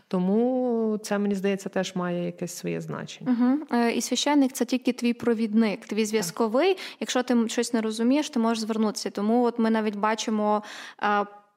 [0.08, 3.36] Тому це мені здається теж має якесь своє значення.
[3.70, 3.78] Угу.
[3.88, 6.76] І священник це тільки твій провідник, твій зв'язковий.
[7.00, 9.10] Якщо ти щось не розумієш, ти можеш звернутися.
[9.10, 10.62] Тому от ми навіть бачимо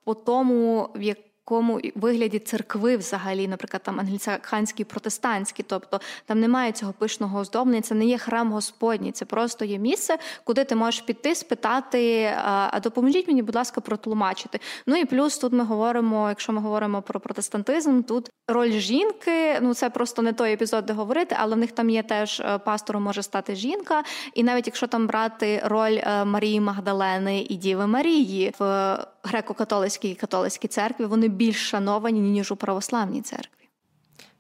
[0.04, 1.18] по тому, в як
[1.50, 7.96] такому вигляді церкви, взагалі, наприклад, там англіканські, протестантські, тобто там немає цього пишного оздоблення, це
[7.96, 13.28] не є храм Господній, це просто є місце, куди ти можеш піти, спитати, а допоможіть
[13.28, 14.60] мені, будь ласка, протлумачити.
[14.88, 19.74] Ну і плюс тут ми говоримо, якщо ми говоримо про протестантизм, тут роль жінки, ну
[19.74, 23.04] це просто не той епізод, де говорити, але в них там є теж е, пастором
[23.04, 28.54] може стати жінка, і навіть якщо там брати роль е, Марії Магдалени і Діви Марії
[28.60, 28.98] в
[29.34, 33.70] греко-католицькій і католицькій церкві, вони більш шановані ніж у православній церкві.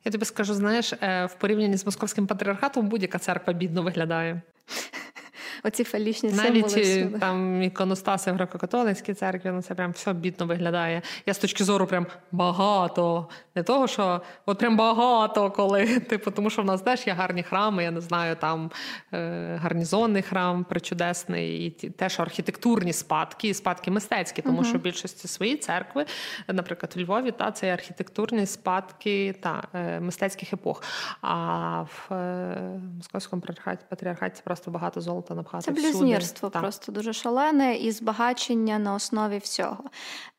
[0.06, 4.42] Я тобі скажу, знаєш, е, в порівнянні з московським патріархатом будь-яка церква бідно виглядає.
[5.64, 6.96] Оці фалічні Навіть символи.
[6.96, 11.02] Навіть е, там іконостаси в греко-католицькій церкві, ну це прям все бідно виглядає.
[11.26, 13.28] Я з точки зору прям багато.
[13.56, 16.00] Не того, що от прям багато коли.
[16.10, 18.72] Типу, тому що в нас теж є гарні храми, я не знаю, там
[19.14, 24.82] е, гарнізонний храм причудесний, і теж архітектурні спадки, і спадки мистецькі, тому uh що в
[24.82, 26.06] більшості свої церкви,
[26.48, 30.84] наприклад, у Львові, та це архітектурні спадки та е, мистецьких епох.
[31.22, 33.42] А в е, московському
[33.90, 35.64] патріархаті просто багато золота напхати.
[35.64, 39.84] Це блюзнірство просто дуже шалене і збагачення на основі всього.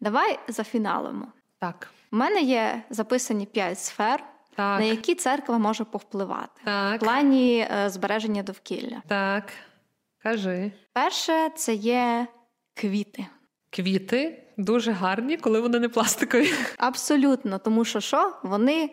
[0.01, 1.27] Давай зафіналимо.
[1.59, 1.89] Так.
[2.13, 4.25] У мене є записані п'ять сфер,
[4.57, 4.81] так.
[4.81, 6.97] на які церква може повпливати так.
[6.97, 9.03] в плані е, збереження довкілля.
[9.07, 9.53] Так,
[10.23, 10.73] кажи.
[10.93, 12.27] Перше, це є
[12.75, 13.27] квіти.
[13.71, 16.53] Квіти дуже гарні, коли вони не пластикові.
[16.79, 18.33] Абсолютно, тому що що?
[18.43, 18.91] Вони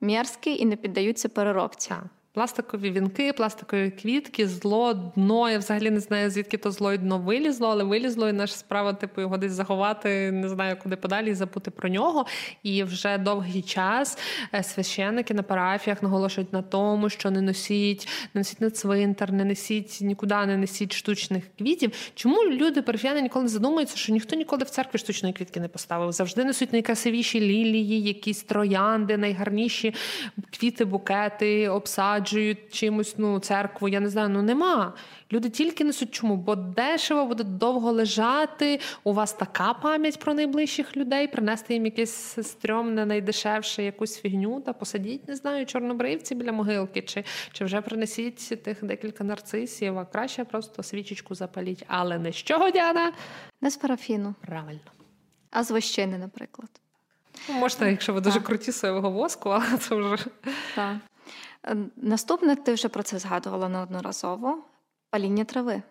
[0.00, 1.88] мерзкі і не піддаються переробці.
[1.88, 2.04] Так.
[2.36, 5.50] Пластикові вінки, пластикові квітки, зло, дно.
[5.50, 8.92] Я взагалі не знаю, звідки то зло і дно вилізло, але вилізло, і наша справа,
[8.92, 12.26] типу, його десь заховати, не знаю, куди подалі і забути про нього.
[12.62, 14.18] І вже довгий час
[14.54, 19.44] е, священники на парафіях наголошують на тому, що не носіть, не носіть на цвинтар, не
[19.44, 21.92] несіть нікуди, не несіть штучних квітів.
[22.14, 26.12] Чому люди парафіяни ніколи не задумуються, що ніхто ніколи в церкві штучної квітки не поставив?
[26.12, 29.94] Завжди несуть найкрасивіші лілії, якісь троянди, найгарніші
[30.50, 34.92] квіти, букети, обсадження насаджують чимось ну, церкву, я не знаю, ну нема.
[35.32, 38.80] Люди тільки несуть чому, бо дешево буде довго лежати.
[39.04, 44.72] У вас така пам'ять про найближчих людей, принести їм якесь стрьомне, найдешевше якусь фігню та
[44.72, 50.44] посадіть, не знаю, чорнобривці біля могилки, чи чи вже принесіть тих декілька нарцисів, а краще
[50.44, 51.84] просто свічечку запаліть.
[51.86, 53.12] Але не з чого, Діана?
[53.60, 54.34] Не з парафіну.
[54.46, 54.80] Правильно.
[55.50, 56.70] А з вощини, наприклад.
[57.48, 60.24] Можна, якщо ви дуже круті соєвого воску, але це вже.
[60.74, 60.96] Так.
[61.68, 64.64] Е, наступне, ти вже про це згадувала неодноразово:
[65.10, 65.82] паління трави.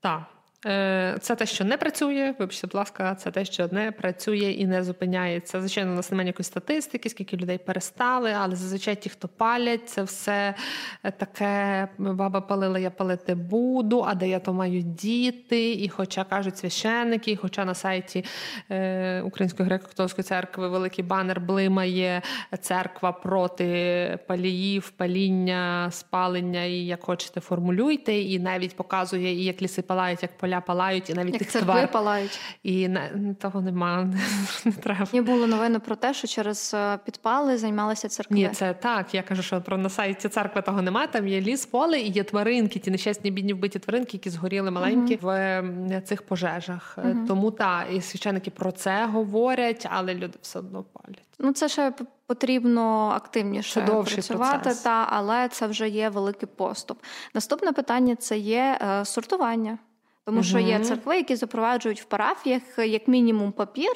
[0.00, 0.39] Так.
[0.66, 4.66] Е, це те, що не працює, вибачте, будь ласка, це те, що не працює і
[4.66, 5.60] не зупиняється.
[5.60, 10.02] Звичайно, у нас немає якоїсь статистики, скільки людей перестали, але зазвичай ті, хто палять, це
[10.02, 10.54] все
[11.02, 15.72] таке баба палила, я палити буду, а де я то маю діти.
[15.72, 18.24] І хоча кажуть священники, хоча на сайті
[18.70, 22.22] е, Української греко-католицької церкви великий банер блимає
[22.60, 29.82] церква проти паліїв, паління, спалення і як хочете, формулюйте, і навіть показує, і як ліси
[29.82, 31.90] палають, як поля палають, і навіть Як тих церкви твар.
[31.90, 32.40] палають.
[32.62, 34.04] І не, того нема,
[34.64, 35.06] не треба.
[35.12, 38.36] Мені було новини про те, що через е, підпали займалися церкви.
[38.36, 39.14] Ні, це так.
[39.14, 41.08] Я кажу, що про на сайті церкви того немає.
[41.08, 45.16] Там є ліс, поле і є тваринки, ті нещасні бідні вбиті тваринки, які згоріли маленькі
[45.16, 45.98] uh-huh.
[45.98, 46.98] в цих пожежах.
[46.98, 47.26] Uh-huh.
[47.26, 51.24] Тому так, і священники про це говорять, але люди все одно палять.
[51.38, 51.92] Ну це ще
[52.26, 56.98] потрібно активніше це працювати, та але це вже є великий поступ.
[57.34, 59.78] Наступне питання це є е, сортування.
[60.24, 63.92] Тому що є церкви, які запроваджують в парафіях як мінімум папір,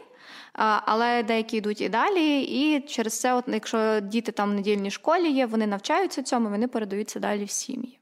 [0.86, 2.42] але деякі йдуть і далі.
[2.42, 6.68] І через це, от, якщо діти там в недільній школі є, вони навчаються цьому, вони
[6.68, 7.98] передаються далі в сім'ї.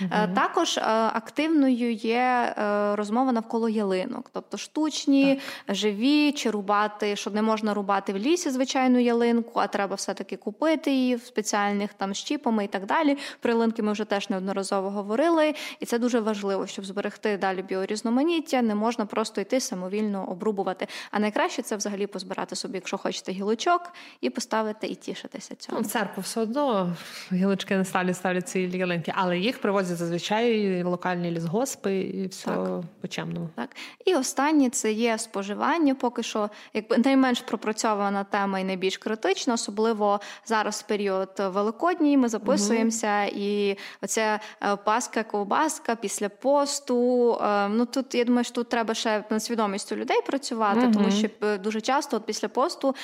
[0.00, 0.10] Угу.
[0.34, 0.82] Також е,
[1.14, 5.76] активною є е, розмова навколо ялинок, тобто штучні, так.
[5.76, 10.90] живі чи рубати, що не можна рубати в лісі звичайну ялинку, а треба все-таки купити
[10.90, 13.18] її в спеціальних там щіпами і так далі.
[13.40, 18.62] Про ялинки ми вже теж неодноразово говорили, і це дуже важливо, щоб зберегти далі біорізноманіття.
[18.62, 20.86] Не можна просто йти самовільно обрубувати.
[21.10, 25.78] А найкраще це взагалі позбирати собі, якщо хочете гілочок, і поставити і тішитися цьому.
[25.78, 26.96] Ну, в церкву все одно
[27.32, 32.82] гілочки не ставлять, ставлять ці ялинки, але їх привозять зазвичай локальні лісгоспи і все так.
[33.00, 33.48] по чемному.
[33.54, 33.68] Так
[34.08, 35.94] і останнє це є споживання.
[35.94, 42.16] Поки що, якби найменш пропрацьована тема і найбільш критична, особливо зараз період великодній.
[42.16, 43.36] Ми записуємося, угу.
[43.36, 47.34] і оця е, паска, ковбаска після посту.
[47.42, 50.92] Е, ну тут я думаю, що тут треба ще над свідомістю людей працювати, угу.
[50.92, 52.94] тому що е, дуже часто от після посту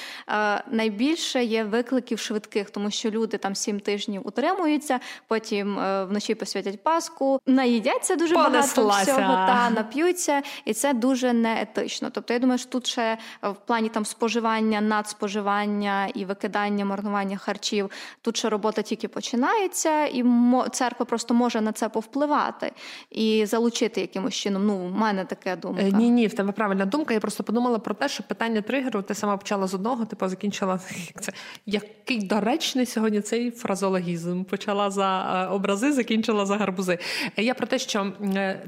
[0.71, 7.41] найбільше є викликів швидких, тому що люди там сім тижнів утримуються, потім вночі посвятять Пасху,
[7.47, 8.83] наїдяться дуже Понеслася.
[8.83, 12.11] багато всього та нап'ються, і це дуже неетично.
[12.11, 17.91] Тобто, я думаю, що тут ще в плані там споживання, надспоживання і викидання, марнування харчів.
[18.23, 20.25] Тут ще робота тільки починається, і
[20.73, 22.73] церква просто може на це повпливати
[23.11, 24.67] і залучити якимось чином.
[24.67, 25.83] Ну, в мене таке думка.
[25.83, 27.15] Е, ні, ні, в тебе правильна думка.
[27.15, 30.81] Я просто подумала про те, що питання тригеру ти сама почала з одного, типу закінчила
[31.21, 31.33] це.
[31.67, 34.45] Який доречний сьогодні цей фразологізм?
[34.45, 36.99] Почала за е, образи, закінчила за гарбузи.
[37.37, 38.13] Е, я про те, що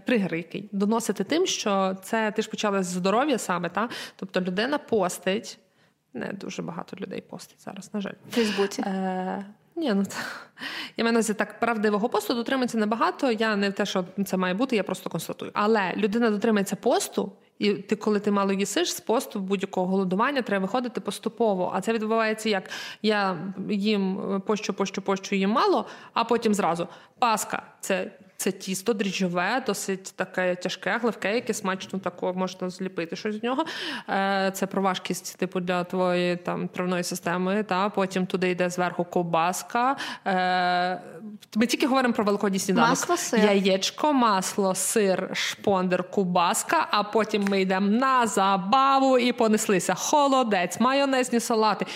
[0.06, 4.78] тригер який доносити тим, що це ти ж почала з здоров'я саме, та тобто людина
[4.78, 5.58] постить.
[6.14, 8.12] Не дуже багато людей постить зараз, на жаль.
[8.30, 8.82] В Фейсбуці.
[8.82, 9.44] Е,
[9.76, 10.18] ні, ну це
[10.96, 13.32] я мене так правдивого посту дотримується небагато.
[13.32, 15.50] Я не те, що це має бути, я просто констатую.
[15.54, 20.62] Але людина дотримається посту, і ти, коли ти мало їсиш, з посту будь-якого голодування треба
[20.62, 21.72] виходити поступово.
[21.74, 22.70] А це відбувається як
[23.02, 23.38] я
[23.68, 26.88] їм пощу, пощу, пощу їм мало, а потім зразу
[27.18, 33.40] паска це це тісто дріжджове, досить таке тяжке, гливке, яке смачно тако можна зліпити щось
[33.40, 33.64] з нього.
[34.08, 37.62] Е, це про важкість, типу, для твоєї там травної системи.
[37.62, 39.96] Та Потім туди йде зверху ковбаска.
[41.56, 42.90] Ми тільки говоримо про великодній сніданок.
[42.90, 43.40] Масло, сир.
[43.40, 49.94] Яєчко, масло, сир, шпондер, кубаска, а потім ми йдемо на забаву і понеслися.
[49.94, 51.86] Холодець, майонезні салати.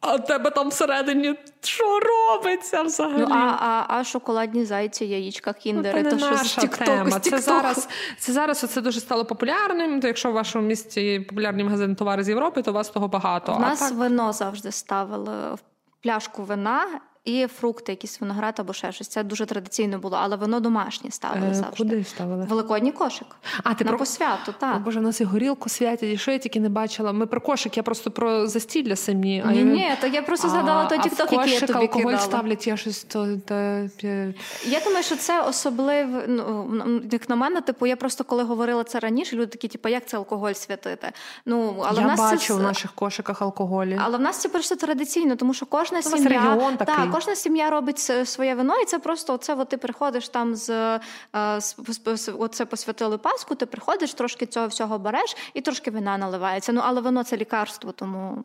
[0.00, 1.34] А тебе там всередині
[1.64, 3.20] що робиться взагалі?
[3.20, 7.88] Ну, а а, а шоколадні зайці, яєчка, кіндери, ну, то що з тіктоку, Це зараз
[8.18, 10.00] це зараз це дуже стало популярним.
[10.00, 13.54] То якщо в вашому місті популярні магазини товари з Європи, то у вас того багато.
[13.56, 13.92] У нас так...
[13.92, 15.58] вино завжди ставили в
[16.02, 16.86] пляшку вина
[17.24, 19.08] і фрукти, якісь виноград або ще щось.
[19.08, 21.76] Це дуже традиційно було, але воно домашнє ставили е, завжди.
[21.76, 22.44] Куди ставили?
[22.44, 23.26] Великодній кошик.
[23.64, 24.76] А ти на про посвяту, так.
[24.76, 27.12] О, Боже, у нас і горілку святять, і що я тільки не бачила.
[27.12, 29.44] Ми про кошик, я просто про застілля самі.
[29.46, 32.18] Ні, ні, то я просто згадала той тікток, який я тобі алкоголь кидала.
[32.18, 33.54] ставлять, я щось то, то...
[34.64, 38.98] Я думаю, що це особливо, ну, як на мене, типу, я просто коли говорила це
[38.98, 41.12] раніше, люди такі, типу, як це алкоголь святити?
[41.46, 42.54] Ну, але я в нас бачу це...
[42.54, 44.00] в наших кошиках алкоголі.
[44.04, 48.54] Але в нас це просто традиційно, тому що кожна сім'я та, кожна сім'я робить своє
[48.54, 53.54] вино, і це просто оце, от ти приходиш там з, е, з оце посвятили Пасху,
[53.54, 56.72] ти приходиш, трошки цього всього береш і трошки вина наливається.
[56.72, 58.44] Ну але вино це лікарство, тому.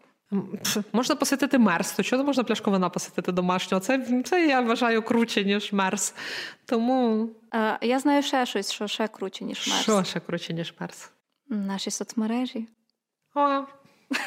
[0.93, 3.81] Можна посвятити мерс, то чого можна пляшку вина посвятити домашнього?
[3.81, 6.15] Це це я вважаю круче, ніж мерс.
[6.65, 9.81] Тому е, я знаю ще щось, що ще круче, ніж мерс.
[9.81, 11.11] Що ще круче, ніж мерс?
[11.49, 12.67] Наші соцмережі.
[13.35, 13.63] О,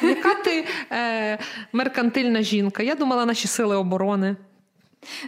[0.01, 1.37] яка ти е,
[1.73, 2.83] меркантильна жінка?
[2.83, 4.35] Я думала, наші сили оборони.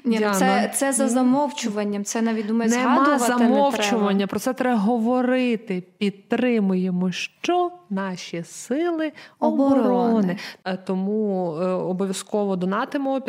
[0.06, 2.04] Ні, ну це це за замовчуванням.
[2.04, 4.14] Це навіть думаю, Нема замовчування.
[4.14, 4.30] Не треба.
[4.30, 5.84] Про це треба говорити.
[5.98, 9.80] Підтримуємо, що наші сили оборони.
[9.80, 10.38] оборони.
[10.66, 13.22] Е, тому е, обов'язково донатимо,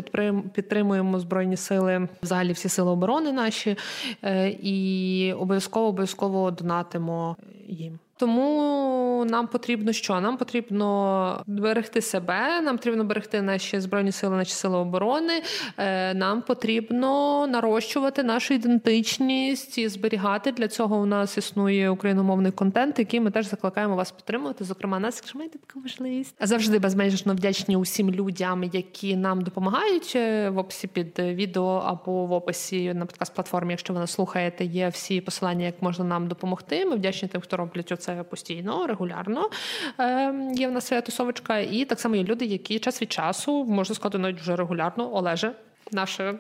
[0.53, 3.77] підтримуємо збройні сили, взагалі всі сили оборони наші,
[4.23, 7.99] е, і обов'язково обов'язково донатимо їм.
[8.17, 10.21] Тому нам потрібно що?
[10.21, 15.43] Нам потрібно берегти себе, нам потрібно берегти наші збройні сили, наші сили оборони.
[15.79, 20.53] Е, нам потрібно нарощувати нашу ідентичність і зберігати.
[20.53, 24.65] Для цього у нас існує україномовний контент, який ми теж закликаємо вас підтримувати.
[24.65, 26.37] Зокрема, нас, якщо маєте таку можливість.
[26.41, 32.33] Завжди безмежно вдячні усім людям, які нам допомагають е, в описі під відео або в
[32.33, 33.73] описі на подкаст платформі.
[33.73, 36.87] Якщо ви нас слухаєте, є всі посилання, як можна нам допомогти.
[36.87, 39.51] Ми вдячні тим, хто роблять це постійно, регулярно.
[39.99, 43.65] Ем, є в нас своя тусовочка, і так само є люди, які час від часу
[43.65, 45.53] можна сказати, навіть вже регулярно Олеже,
[45.93, 46.35] наше.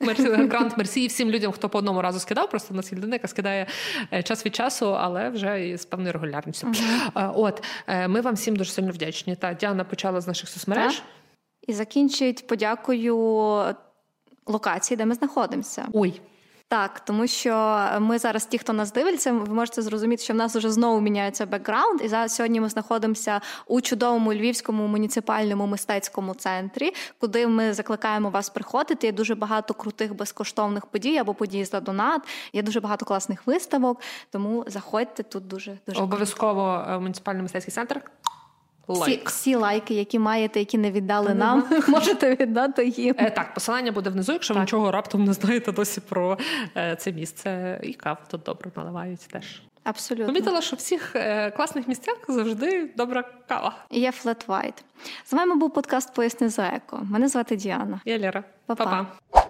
[0.50, 3.28] Грант Мерсі всім людям, хто по одному разу скидав, просто в нас є людина, яка
[3.28, 3.66] скидає
[4.12, 6.66] е, час від часу, але вже з певною регулярністю.
[6.66, 7.32] Uh-huh.
[7.36, 9.36] От е, ми вам всім дуже сильно вдячні.
[9.36, 10.94] Та Діана почала з наших соцмереж.
[10.94, 11.04] Так.
[11.66, 13.16] І закінчують подякою
[14.46, 15.86] локації, де ми знаходимося.
[15.92, 16.20] Ой.
[16.68, 20.56] Так, тому що ми зараз, ті, хто нас дивиться, ви можете зрозуміти, що в нас
[20.56, 22.00] вже знову міняється бекграунд.
[22.04, 28.50] І зараз сьогодні ми знаходимося у чудовому львівському муніципальному мистецькому центрі, куди ми закликаємо вас
[28.50, 29.06] приходити.
[29.06, 32.22] Є дуже багато крутих безкоштовних подій або подій за донат.
[32.52, 34.00] Є дуже багато класних виставок.
[34.30, 36.84] Тому заходьте тут дуже дуже обов'язково.
[36.88, 38.00] Е, муніципальний мистецький центр.
[38.88, 39.28] Лайк.
[39.28, 43.14] Всі, всі лайки, які маєте, які не віддали нам, можете віддати їм.
[43.18, 44.60] Е, Так, посилання буде внизу, якщо так.
[44.60, 46.38] ви нічого раптом не знаєте досі про
[46.76, 47.80] е, це місце.
[47.82, 49.62] І каву тут добре наливають теж.
[49.84, 50.26] Абсолютно.
[50.26, 53.74] Помітила, що в всіх е, класних місцях завжди добра кава.
[53.90, 54.84] Є флет вайт.
[55.24, 57.00] З вами був подкаст Поясни за еко.
[57.10, 58.00] Мене звати Діана.
[58.04, 58.44] Я Лера.
[58.66, 58.84] Па-па.
[58.84, 59.45] Па-па.